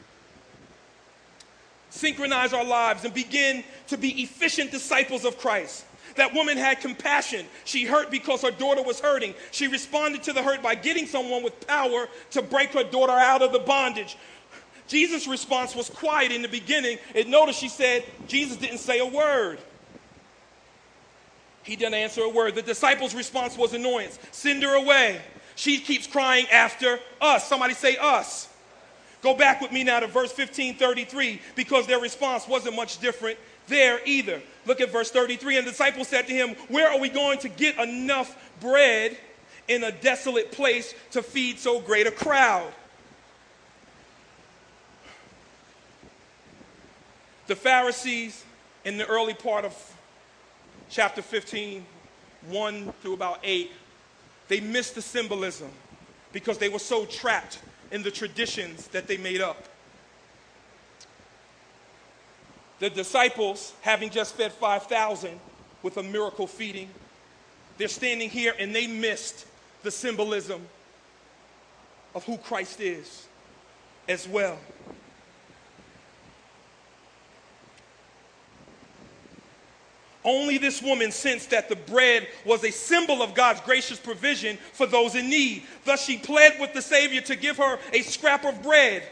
[1.89, 5.85] Synchronize our lives and begin to be efficient disciples of Christ.
[6.15, 7.45] That woman had compassion.
[7.63, 9.33] She hurt because her daughter was hurting.
[9.51, 13.41] She responded to the hurt by getting someone with power to break her daughter out
[13.41, 14.17] of the bondage.
[14.87, 16.97] Jesus' response was quiet in the beginning.
[17.13, 19.59] And notice she said, Jesus didn't say a word.
[21.63, 22.55] He didn't answer a word.
[22.55, 24.17] The disciples' response was annoyance.
[24.31, 25.21] Send her away.
[25.55, 27.47] She keeps crying after us.
[27.47, 28.47] Somebody say us.
[29.21, 33.37] Go back with me now to verse 15, 33, because their response wasn't much different
[33.67, 34.41] there either.
[34.65, 35.57] Look at verse 33.
[35.57, 39.17] And the disciples said to him, Where are we going to get enough bread
[39.67, 42.71] in a desolate place to feed so great a crowd?
[47.47, 48.43] The Pharisees
[48.83, 49.73] in the early part of
[50.89, 51.85] chapter 15,
[52.49, 53.71] 1 through about 8,
[54.49, 55.69] they missed the symbolism
[56.33, 57.59] because they were so trapped
[57.91, 59.63] in the traditions that they made up.
[62.79, 65.39] The disciples, having just fed 5,000
[65.83, 66.89] with a miracle feeding,
[67.77, 69.45] they're standing here and they missed
[69.83, 70.67] the symbolism
[72.13, 73.25] of who Christ is
[74.07, 74.57] as well.
[80.27, 84.85] Only this woman sensed that the bread was a symbol of God's gracious provision for
[84.85, 85.63] those in need.
[85.85, 89.03] Thus, she pled with the Savior to give her a scrap of bread,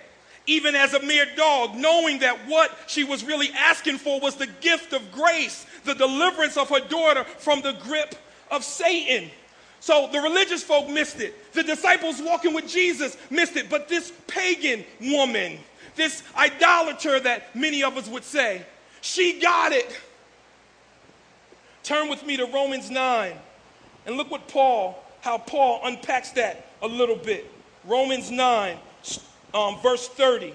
[0.46, 4.50] even as a mere dog, knowing that what she was really asking for was the
[4.60, 8.16] gift of grace, the deliverance of her daughter from the grip
[8.52, 9.32] of Satan.
[9.80, 11.54] So the religious folk missed it.
[11.54, 13.70] The disciples walking with Jesus missed it.
[13.70, 15.60] But this pagan woman,
[15.96, 18.66] this idolater that many of us would say,
[19.00, 19.98] she got it.
[21.86, 23.34] Turn with me to Romans 9
[24.08, 27.46] and look what Paul, how Paul unpacks that a little bit.
[27.84, 28.76] Romans 9,
[29.54, 30.52] um, verse 30.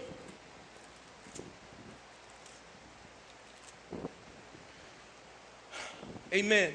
[6.32, 6.72] Amen.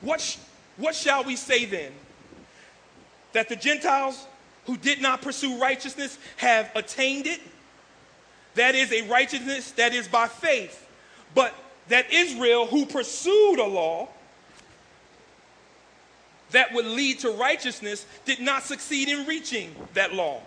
[0.00, 0.36] What, sh-
[0.76, 1.90] what shall we say then?
[3.32, 4.28] That the Gentiles
[4.66, 7.40] who did not pursue righteousness have attained it?
[8.54, 10.86] That is a righteousness that is by faith.
[11.34, 11.52] But
[11.88, 14.08] that Israel, who pursued a law,
[16.50, 20.40] that would lead to righteousness did not succeed in reaching that law.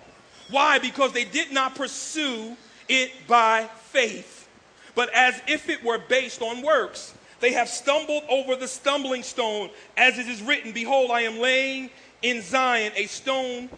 [0.49, 0.79] Why?
[0.79, 2.55] Because they did not pursue
[2.87, 4.47] it by faith,
[4.95, 7.13] but as if it were based on works.
[7.39, 11.89] They have stumbled over the stumbling stone, as it is written, Behold, I am laying
[12.21, 13.69] in Zion a stone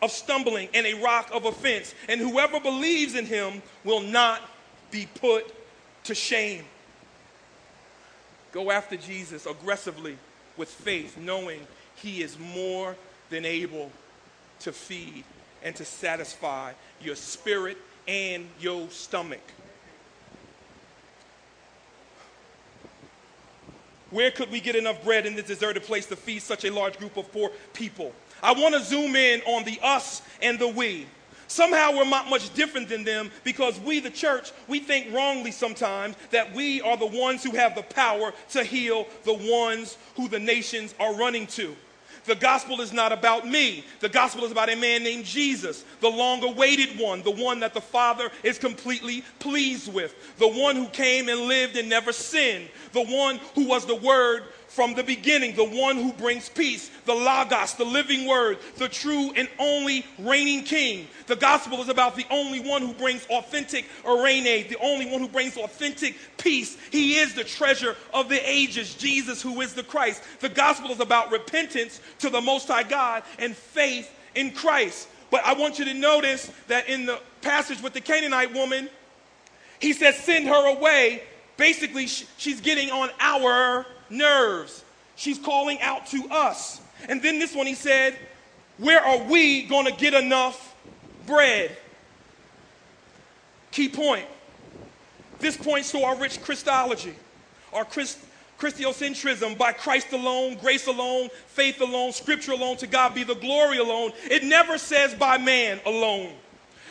[0.00, 4.40] of stumbling and a rock of offense, and whoever believes in him will not
[4.90, 5.52] be put
[6.04, 6.64] to shame.
[8.58, 10.18] Go after Jesus aggressively
[10.56, 12.96] with faith, knowing he is more
[13.30, 13.92] than able
[14.58, 15.22] to feed
[15.62, 17.78] and to satisfy your spirit
[18.08, 19.52] and your stomach.
[24.10, 26.98] Where could we get enough bread in this deserted place to feed such a large
[26.98, 28.12] group of poor people?
[28.42, 31.06] I want to zoom in on the us and the we.
[31.48, 36.14] Somehow we're not much different than them because we, the church, we think wrongly sometimes
[36.30, 40.38] that we are the ones who have the power to heal the ones who the
[40.38, 41.74] nations are running to.
[42.26, 43.84] The gospel is not about me.
[44.00, 47.72] The gospel is about a man named Jesus, the long awaited one, the one that
[47.72, 52.68] the Father is completely pleased with, the one who came and lived and never sinned,
[52.92, 57.14] the one who was the Word from the beginning, the one who brings peace, the
[57.14, 61.08] Logos, the living word, the true and only reigning king.
[61.26, 65.28] The gospel is about the only one who brings authentic eirene, the only one who
[65.28, 66.76] brings authentic peace.
[66.92, 70.22] He is the treasure of the ages, Jesus, who is the Christ.
[70.40, 75.08] The gospel is about repentance to the Most High God and faith in Christ.
[75.30, 78.90] But I want you to notice that in the passage with the Canaanite woman,
[79.80, 81.22] he says, Send her away.
[81.56, 84.84] Basically, she's getting on our nerves.
[85.16, 86.80] She's calling out to us.
[87.08, 88.16] And then this one, he said,
[88.78, 90.74] Where are we going to get enough
[91.26, 91.76] bread?
[93.70, 94.26] Key point.
[95.38, 97.14] This points to our rich Christology,
[97.72, 98.18] our Christ,
[98.58, 103.78] Christocentrism by Christ alone, grace alone, faith alone, scripture alone, to God be the glory
[103.78, 104.10] alone.
[104.24, 106.32] It never says by man alone.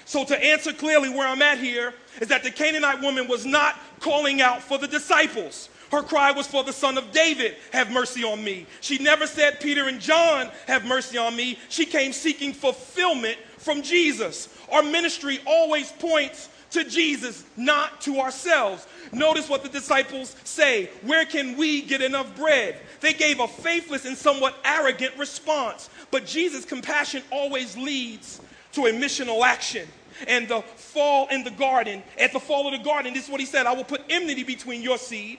[0.05, 3.75] So, to answer clearly where I'm at here, is that the Canaanite woman was not
[3.99, 5.67] calling out for the disciples.
[5.91, 8.65] Her cry was for the son of David, have mercy on me.
[8.81, 11.57] She never said, Peter and John, have mercy on me.
[11.69, 14.49] She came seeking fulfillment from Jesus.
[14.71, 18.85] Our ministry always points to Jesus, not to ourselves.
[19.13, 22.75] Notice what the disciples say Where can we get enough bread?
[22.99, 25.89] They gave a faithless and somewhat arrogant response.
[26.11, 28.41] But Jesus' compassion always leads
[28.73, 29.87] to a missional action.
[30.27, 33.39] And the fall in the garden, at the fall of the garden, this is what
[33.39, 35.37] he said I will put enmity between your seed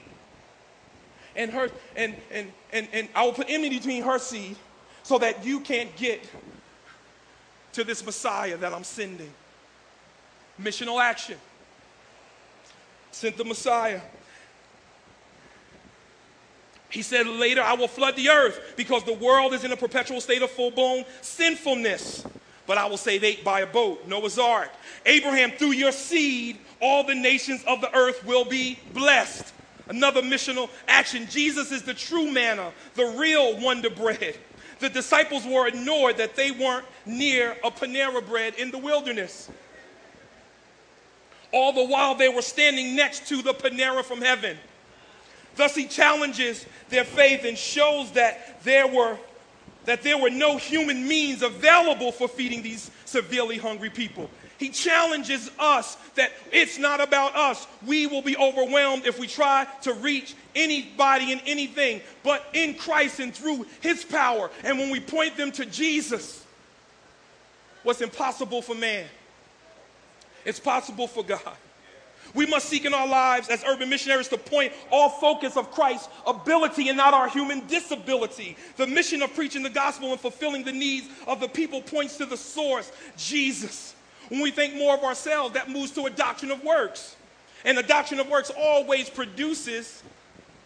[1.39, 4.57] and her and and and, and I will put enmity between her seed
[5.03, 6.29] so that you can't get
[7.73, 9.33] to this Messiah that I'm sending.
[10.61, 11.39] Missional action.
[13.13, 14.01] Sent the Messiah.
[16.91, 20.21] He said later, I will flood the earth because the world is in a perpetual
[20.21, 22.27] state of full blown sinfulness.
[22.67, 24.71] But I will save eight by a boat, Noah's Ark.
[25.07, 29.55] Abraham, through your seed, all the nations of the earth will be blessed.
[29.89, 31.27] Another missional action.
[31.31, 34.37] Jesus is the true manna, the real wonder bread.
[34.81, 39.51] The disciples were annoyed that they weren't near a Panera bread in the wilderness.
[41.53, 44.57] All the while they were standing next to the Panera from heaven.
[45.57, 49.19] Thus he challenges their faith and shows that there were
[49.85, 54.29] that there were no human means available for feeding these severely hungry people.
[54.59, 57.67] He challenges us that it's not about us.
[57.87, 63.21] We will be overwhelmed if we try to reach anybody and anything, but in Christ
[63.21, 64.51] and through His power.
[64.65, 66.45] And when we point them to Jesus,
[67.85, 69.07] what's impossible for man,
[70.45, 71.57] it's possible for God.
[72.35, 76.09] We must seek in our lives as urban missionaries to point all focus of Christ's
[76.27, 78.57] ability and not our human disability.
[78.77, 82.27] The mission of preaching the gospel and fulfilling the needs of the people points to
[82.27, 83.95] the source, Jesus.
[84.29, 87.17] When we think more of ourselves, that moves to a doctrine of works.
[87.65, 90.03] And the doctrine of works always produces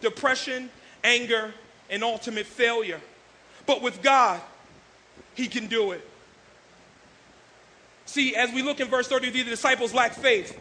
[0.00, 0.70] depression,
[1.04, 1.54] anger,
[1.88, 3.00] and ultimate failure.
[3.66, 4.40] But with God,
[5.34, 6.06] He can do it.
[8.06, 10.58] See, as we look in verse 33, the disciples lacked faith.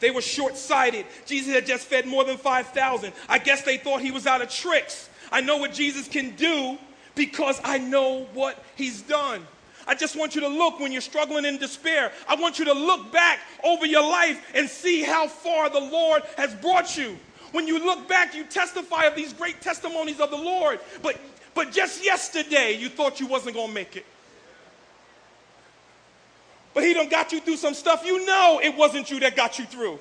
[0.00, 1.06] They were short sighted.
[1.26, 3.12] Jesus had just fed more than 5,000.
[3.28, 5.08] I guess they thought he was out of tricks.
[5.30, 6.78] I know what Jesus can do
[7.14, 9.46] because I know what he's done.
[9.86, 12.12] I just want you to look when you're struggling in despair.
[12.28, 16.22] I want you to look back over your life and see how far the Lord
[16.36, 17.18] has brought you.
[17.52, 20.80] When you look back, you testify of these great testimonies of the Lord.
[21.02, 21.20] But,
[21.54, 24.06] but just yesterday, you thought you wasn't going to make it.
[26.74, 29.58] But he done got you through some stuff you know it wasn't you that got
[29.58, 30.00] you through.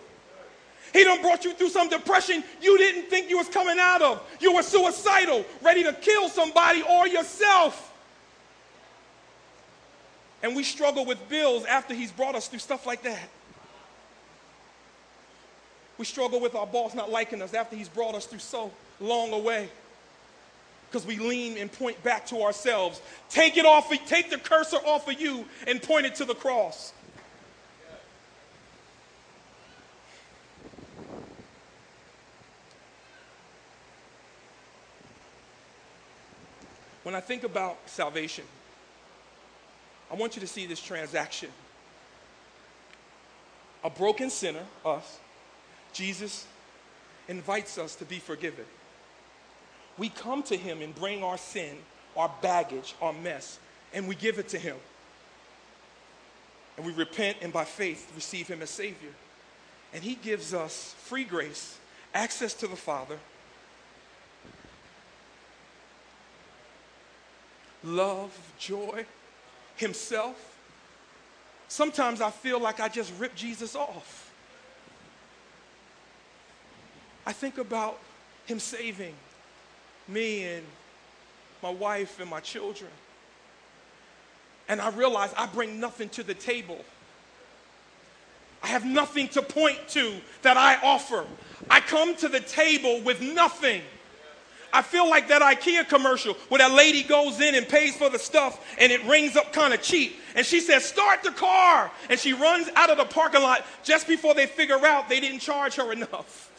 [0.91, 4.21] He done brought you through some depression you didn't think you was coming out of.
[4.39, 7.92] You were suicidal, ready to kill somebody or yourself.
[10.43, 13.29] And we struggle with bills after he's brought us through stuff like that.
[15.97, 19.31] We struggle with our boss not liking us after he's brought us through so long
[19.31, 19.69] away.
[20.91, 23.01] Because we lean and point back to ourselves.
[23.29, 26.91] Take it off, take the cursor off of you and point it to the cross.
[37.03, 38.45] When I think about salvation,
[40.13, 41.49] I want you to see this transaction.
[43.83, 45.17] A broken sinner, us,
[45.91, 46.45] Jesus
[47.27, 48.65] invites us to be forgiven.
[49.97, 51.77] We come to him and bring our sin,
[52.15, 53.57] our baggage, our mess,
[53.91, 54.75] and we give it to him.
[56.77, 59.13] And we repent and by faith receive him as Savior.
[59.95, 61.79] And he gives us free grace,
[62.13, 63.17] access to the Father,
[67.83, 69.07] love, joy,
[69.75, 70.57] himself.
[71.67, 74.31] Sometimes I feel like I just ripped Jesus off.
[77.25, 77.99] I think about
[78.45, 79.13] him saving
[80.07, 80.65] me and
[81.61, 82.91] my wife and my children.
[84.67, 86.83] And I realize I bring nothing to the table.
[88.61, 91.25] I have nothing to point to that I offer.
[91.69, 93.81] I come to the table with nothing.
[94.73, 98.17] I feel like that IKEA commercial where that lady goes in and pays for the
[98.17, 100.19] stuff and it rings up kind of cheap.
[100.35, 101.91] And she says, Start the car.
[102.09, 105.39] And she runs out of the parking lot just before they figure out they didn't
[105.39, 106.49] charge her enough.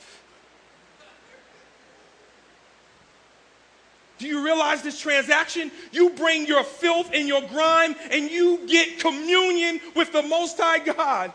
[4.18, 5.72] Do you realize this transaction?
[5.90, 10.78] You bring your filth and your grime and you get communion with the Most High
[10.78, 11.32] God.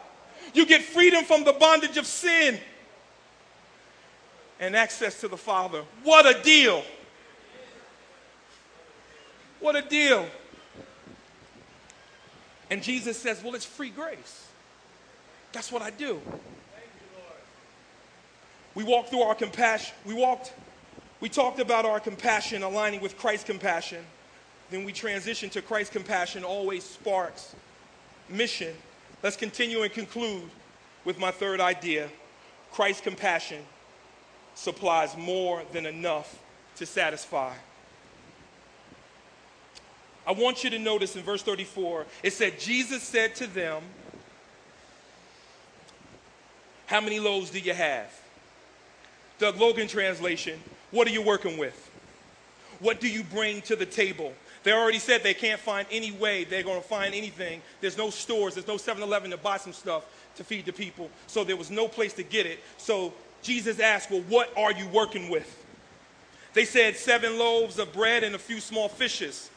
[0.53, 2.57] You get freedom from the bondage of sin
[4.59, 5.83] and access to the Father.
[6.03, 6.83] What a deal!
[9.59, 10.25] What a deal.
[12.69, 14.47] And Jesus says, Well, it's free grace.
[15.51, 16.21] That's what I do.
[18.75, 19.95] We walked through our compassion.
[20.05, 20.53] We walked,
[21.19, 24.05] we talked about our compassion aligning with Christ's compassion.
[24.69, 27.55] Then we transitioned to Christ's compassion, always sparks
[28.29, 28.75] mission.
[29.23, 30.49] Let's continue and conclude
[31.03, 32.09] with my third idea
[32.71, 33.63] Christ's compassion
[34.59, 36.37] supplies more than enough
[36.75, 37.53] to satisfy.
[40.27, 43.81] I want you to notice in verse 34, it said, Jesus said to them,
[46.85, 48.11] How many loaves do you have?
[49.37, 50.59] Doug Logan translation,
[50.91, 51.89] what are you working with?
[52.79, 54.33] What do you bring to the table?
[54.63, 57.61] They already said they can't find any way they're going to find anything.
[57.79, 60.05] There's no stores, there's no 7 Eleven to buy some stuff
[60.35, 61.09] to feed the people.
[61.27, 62.59] So there was no place to get it.
[62.77, 65.65] So Jesus asked, Well, what are you working with?
[66.53, 69.49] They said, Seven loaves of bread and a few small fishes.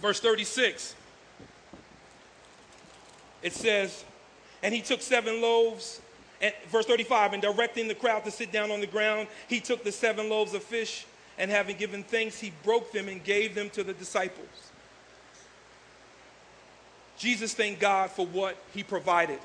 [0.00, 0.94] Verse 36.
[3.42, 4.04] It says,
[4.62, 6.00] And he took seven loaves.
[6.40, 9.84] And verse 35, and directing the crowd to sit down on the ground, he took
[9.84, 11.06] the seven loaves of fish,
[11.38, 14.46] and having given thanks, he broke them and gave them to the disciples.
[17.16, 19.38] Jesus thanked God for what he provided.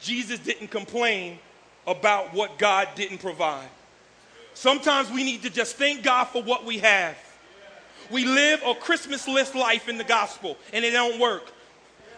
[0.00, 1.38] Jesus didn't complain
[1.86, 3.68] about what God didn't provide.
[4.54, 7.16] Sometimes we need to just thank God for what we have.
[8.10, 11.50] We live a Christmas list life in the gospel, and it don't work.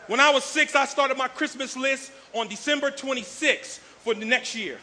[0.06, 4.54] When I was six, I started my Christmas list on December 26th for the next
[4.54, 4.78] year.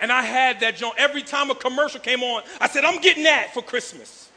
[0.00, 2.42] And I had that joint every time a commercial came on.
[2.60, 4.30] I said, I'm getting that for Christmas.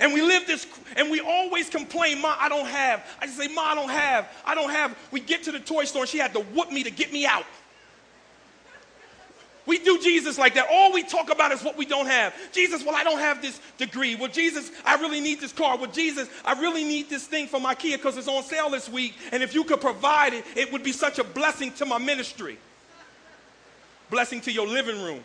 [0.00, 0.66] And we live this,
[0.96, 3.04] and we always complain, Ma, I don't have.
[3.20, 4.28] I just say, Ma, I don't have.
[4.44, 4.96] I don't have.
[5.10, 7.26] We get to the toy store, and she had to whoop me to get me
[7.26, 7.44] out.
[9.64, 10.66] We do Jesus like that.
[10.70, 12.34] All we talk about is what we don't have.
[12.52, 14.16] Jesus, well, I don't have this degree.
[14.16, 15.76] Well, Jesus, I really need this car.
[15.76, 19.14] Well, Jesus, I really need this thing from IKEA because it's on sale this week.
[19.30, 22.58] And if you could provide it, it would be such a blessing to my ministry.
[24.10, 25.22] Blessing to your living room.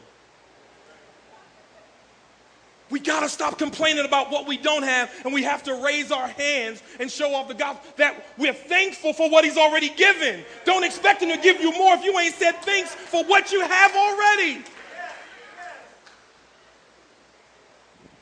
[2.89, 6.11] We got to stop complaining about what we don't have, and we have to raise
[6.11, 10.45] our hands and show off the gospel that we're thankful for what He's already given.
[10.63, 13.61] Don't expect Him to give you more if you ain't said thanks for what you
[13.61, 14.63] have already.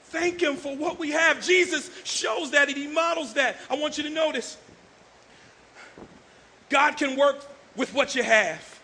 [0.05, 1.45] Thank Him for what we have.
[1.45, 3.57] Jesus shows that and He models that.
[3.70, 4.57] I want you to notice
[6.70, 7.45] God can work
[7.76, 8.80] with what you have.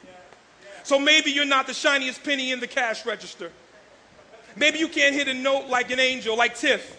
[0.83, 3.51] So maybe you're not the shiniest penny in the cash register.
[4.55, 6.97] Maybe you can't hit a note like an angel, like Tiff.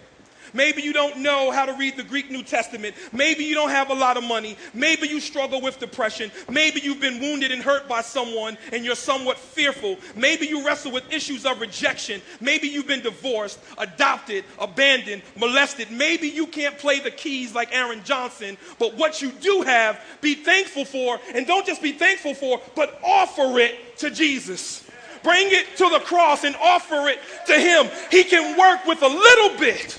[0.54, 2.94] Maybe you don't know how to read the Greek New Testament.
[3.12, 4.56] Maybe you don't have a lot of money.
[4.74, 6.30] Maybe you struggle with depression.
[6.50, 9.96] Maybe you've been wounded and hurt by someone and you're somewhat fearful.
[10.14, 12.20] Maybe you wrestle with issues of rejection.
[12.40, 15.90] Maybe you've been divorced, adopted, abandoned, molested.
[15.90, 20.34] Maybe you can't play the keys like Aaron Johnson, but what you do have, be
[20.34, 21.18] thankful for.
[21.34, 24.84] And don't just be thankful for, but offer it to Jesus.
[25.22, 27.88] Bring it to the cross and offer it to Him.
[28.10, 29.98] He can work with a little bit.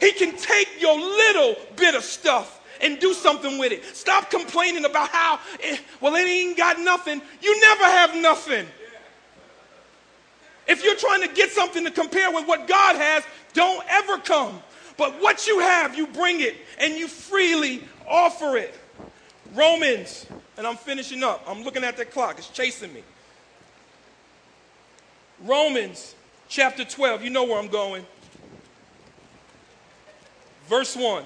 [0.00, 3.84] He can take your little bit of stuff and do something with it.
[3.96, 7.22] Stop complaining about how, eh, well, it ain't got nothing.
[7.40, 8.66] You never have nothing.
[10.66, 14.60] If you're trying to get something to compare with what God has, don't ever come.
[14.96, 18.74] But what you have, you bring it and you freely offer it.
[19.54, 21.44] Romans, and I'm finishing up.
[21.46, 23.02] I'm looking at the clock, it's chasing me.
[25.44, 26.14] Romans
[26.48, 28.06] chapter 12, you know where I'm going.
[30.68, 31.24] Verse 1.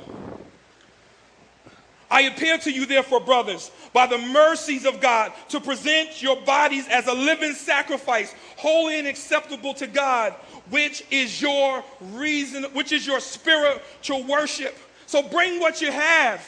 [2.11, 6.87] I appeal to you, therefore, brothers, by the mercies of God, to present your bodies
[6.89, 10.33] as a living sacrifice, holy and acceptable to God,
[10.71, 14.77] which is your reason, which is your spiritual worship.
[15.07, 16.47] So bring what you have.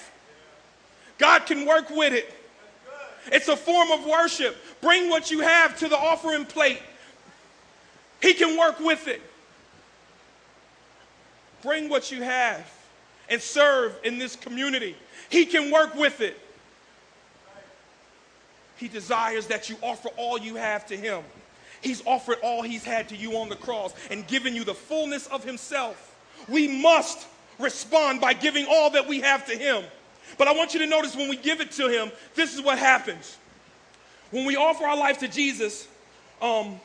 [1.18, 2.32] God can work with it.
[3.32, 4.56] It's a form of worship.
[4.80, 6.80] Bring what you have to the offering plate.
[8.20, 9.22] He can work with it.
[11.62, 12.70] Bring what you have
[13.28, 14.96] and serve in this community.
[15.28, 16.38] He can work with it.
[18.76, 21.22] He desires that you offer all you have to Him.
[21.80, 25.26] He's offered all He's had to you on the cross and given you the fullness
[25.28, 26.16] of Himself.
[26.48, 27.26] We must
[27.58, 29.84] respond by giving all that we have to Him.
[30.36, 32.78] But I want you to notice when we give it to Him, this is what
[32.78, 33.36] happens.
[34.30, 35.88] When we offer our life to Jesus,
[36.40, 36.80] um,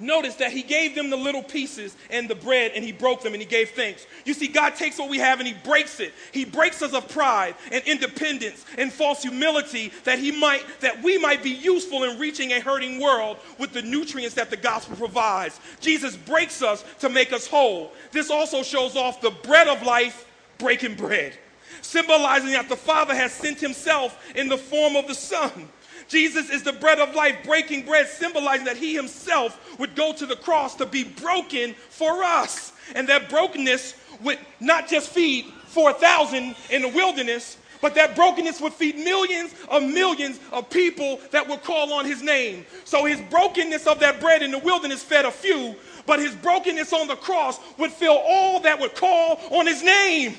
[0.00, 3.34] Notice that he gave them the little pieces and the bread and he broke them
[3.34, 4.06] and he gave thanks.
[4.24, 6.14] You see, God takes what we have and he breaks it.
[6.32, 11.18] He breaks us of pride and independence and false humility that he might, that we
[11.18, 15.60] might be useful in reaching a hurting world with the nutrients that the gospel provides.
[15.80, 17.92] Jesus breaks us to make us whole.
[18.10, 20.26] This also shows off the bread of life,
[20.56, 21.34] breaking bread,
[21.82, 25.68] symbolizing that the Father has sent himself in the form of the Son.
[26.08, 30.26] Jesus is the bread of life, breaking bread, symbolizing that he himself would go to
[30.26, 32.72] the cross to be broken for us.
[32.94, 38.74] And that brokenness would not just feed 4,000 in the wilderness, but that brokenness would
[38.74, 42.66] feed millions of millions of people that would call on his name.
[42.84, 45.74] So his brokenness of that bread in the wilderness fed a few,
[46.06, 50.36] but his brokenness on the cross would fill all that would call on his name.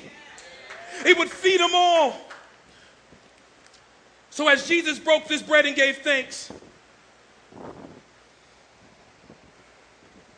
[1.04, 2.14] It would feed them all.
[4.32, 6.50] So as Jesus broke this bread and gave thanks,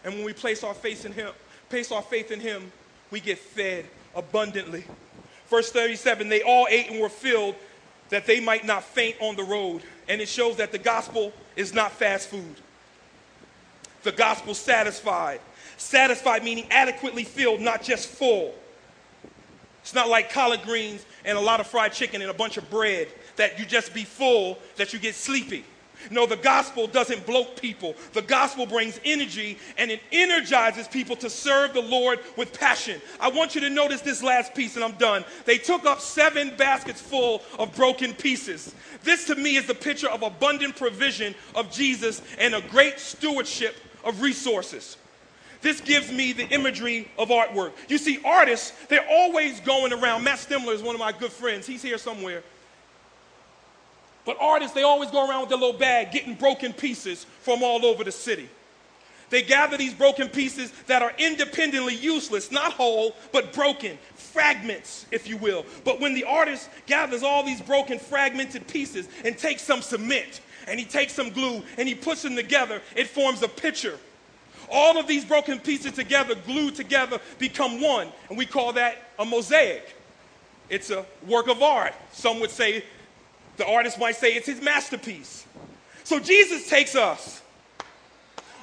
[0.02, 1.30] and when we place our faith in him,
[1.68, 2.72] place our faith in him,
[3.12, 3.86] we get fed
[4.16, 4.82] abundantly.
[5.48, 7.54] Verse 37, they all ate and were filled
[8.08, 9.82] that they might not faint on the road.
[10.08, 12.56] And it shows that the gospel is not fast food.
[14.02, 15.40] The gospel satisfied.
[15.76, 18.56] Satisfied meaning adequately filled, not just full.
[19.82, 22.68] It's not like collard greens and a lot of fried chicken and a bunch of
[22.70, 23.06] bread
[23.36, 25.64] that you just be full, that you get sleepy.
[26.10, 27.94] No, the gospel doesn't bloat people.
[28.12, 33.00] The gospel brings energy and it energizes people to serve the Lord with passion.
[33.20, 35.24] I want you to notice this last piece and I'm done.
[35.44, 38.74] They took up seven baskets full of broken pieces.
[39.02, 43.76] This to me is the picture of abundant provision of Jesus and a great stewardship
[44.04, 44.96] of resources.
[45.62, 47.72] This gives me the imagery of artwork.
[47.88, 50.22] You see, artists, they're always going around.
[50.22, 51.66] Matt Stimler is one of my good friends.
[51.66, 52.42] He's here somewhere.
[54.24, 57.84] But artists, they always go around with their little bag getting broken pieces from all
[57.84, 58.48] over the city.
[59.30, 65.28] They gather these broken pieces that are independently useless, not whole, but broken, fragments, if
[65.28, 65.66] you will.
[65.82, 70.78] But when the artist gathers all these broken, fragmented pieces and takes some cement and
[70.78, 73.98] he takes some glue and he puts them together, it forms a picture.
[74.70, 78.08] All of these broken pieces together, glued together, become one.
[78.28, 79.96] And we call that a mosaic.
[80.70, 81.92] It's a work of art.
[82.12, 82.84] Some would say
[83.56, 85.46] the artist might say it's his masterpiece.
[86.04, 87.42] So Jesus takes us,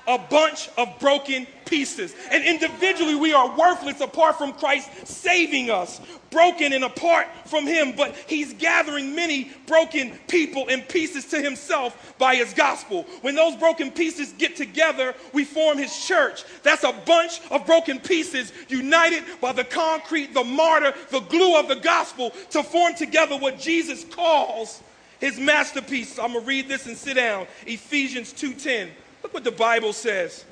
[0.08, 2.14] a bunch of broken pieces.
[2.30, 7.94] And individually, we are worthless apart from Christ saving us, broken and apart from Him.
[7.96, 13.04] But He's gathering many broken people and pieces to Himself by His gospel.
[13.22, 16.44] When those broken pieces get together, we form His church.
[16.64, 21.68] That's a bunch of broken pieces united by the concrete, the martyr, the glue of
[21.68, 24.82] the gospel to form together what Jesus calls
[25.22, 26.18] his masterpiece.
[26.18, 27.46] I'm going to read this and sit down.
[27.66, 28.90] Ephesians 2:10.
[29.24, 30.46] Look what the Bible says.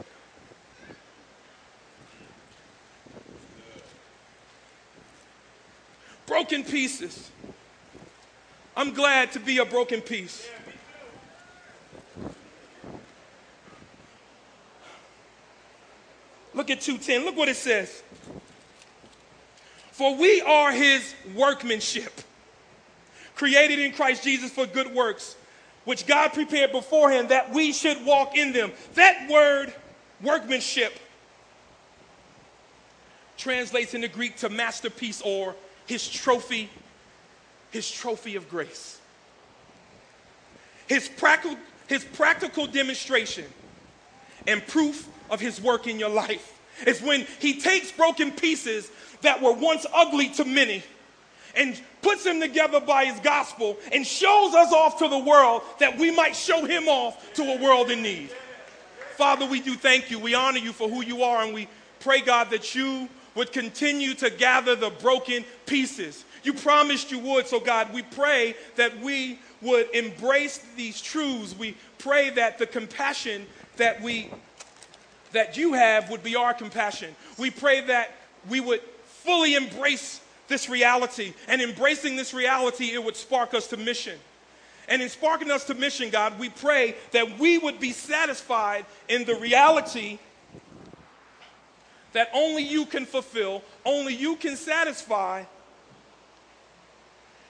[6.25, 7.31] Broken pieces.
[8.77, 10.47] I'm glad to be a broken piece.
[16.53, 17.25] Look at 210.
[17.25, 18.03] Look what it says.
[19.91, 22.21] For we are his workmanship,
[23.35, 25.35] created in Christ Jesus for good works,
[25.89, 28.71] which God prepared beforehand that we should walk in them.
[28.93, 29.73] That word,
[30.21, 30.93] workmanship,
[33.37, 35.55] translates in the Greek to masterpiece or
[35.87, 36.69] his trophy,
[37.71, 39.01] his trophy of grace.
[40.85, 43.45] His practical, his practical demonstration
[44.45, 49.41] and proof of his work in your life is when he takes broken pieces that
[49.41, 50.83] were once ugly to many
[51.55, 55.97] and puts them together by his gospel and shows us off to the world that
[55.97, 58.29] we might show him off to a world in need.
[59.15, 60.19] Father, we do thank you.
[60.19, 61.67] We honor you for who you are, and we
[61.99, 66.23] pray, God, that you would continue to gather the broken pieces.
[66.43, 71.53] You promised you would, so God, we pray that we would embrace these truths.
[71.57, 73.45] We pray that the compassion
[73.77, 74.31] that we
[75.31, 77.15] that you have would be our compassion.
[77.37, 78.11] We pray that
[78.49, 81.33] we would fully embrace this reality.
[81.47, 84.19] And embracing this reality, it would spark us to mission.
[84.89, 89.23] And in sparking us to mission, God, we pray that we would be satisfied in
[89.23, 90.19] the reality
[92.13, 95.43] that only you can fulfill, only you can satisfy,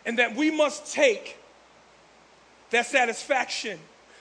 [0.05, 1.37] and that we must take
[2.71, 3.79] that satisfaction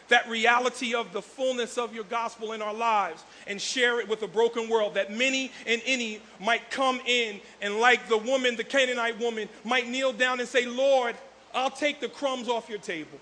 [0.09, 4.23] that reality of the fullness of your gospel in our lives and share it with
[4.23, 8.65] a broken world that many and any might come in and like the woman the
[8.65, 11.15] canaanite woman might kneel down and say lord
[11.55, 13.19] i'll take the crumbs off your table.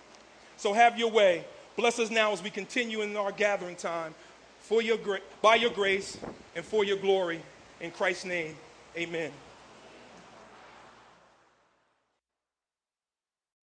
[0.56, 1.44] So have your way.
[1.76, 4.14] Bless us now as we continue in our gathering time
[4.60, 6.16] for your gra- by your grace
[6.54, 7.40] and for your glory.
[7.80, 8.56] In christ's name
[8.96, 9.30] amen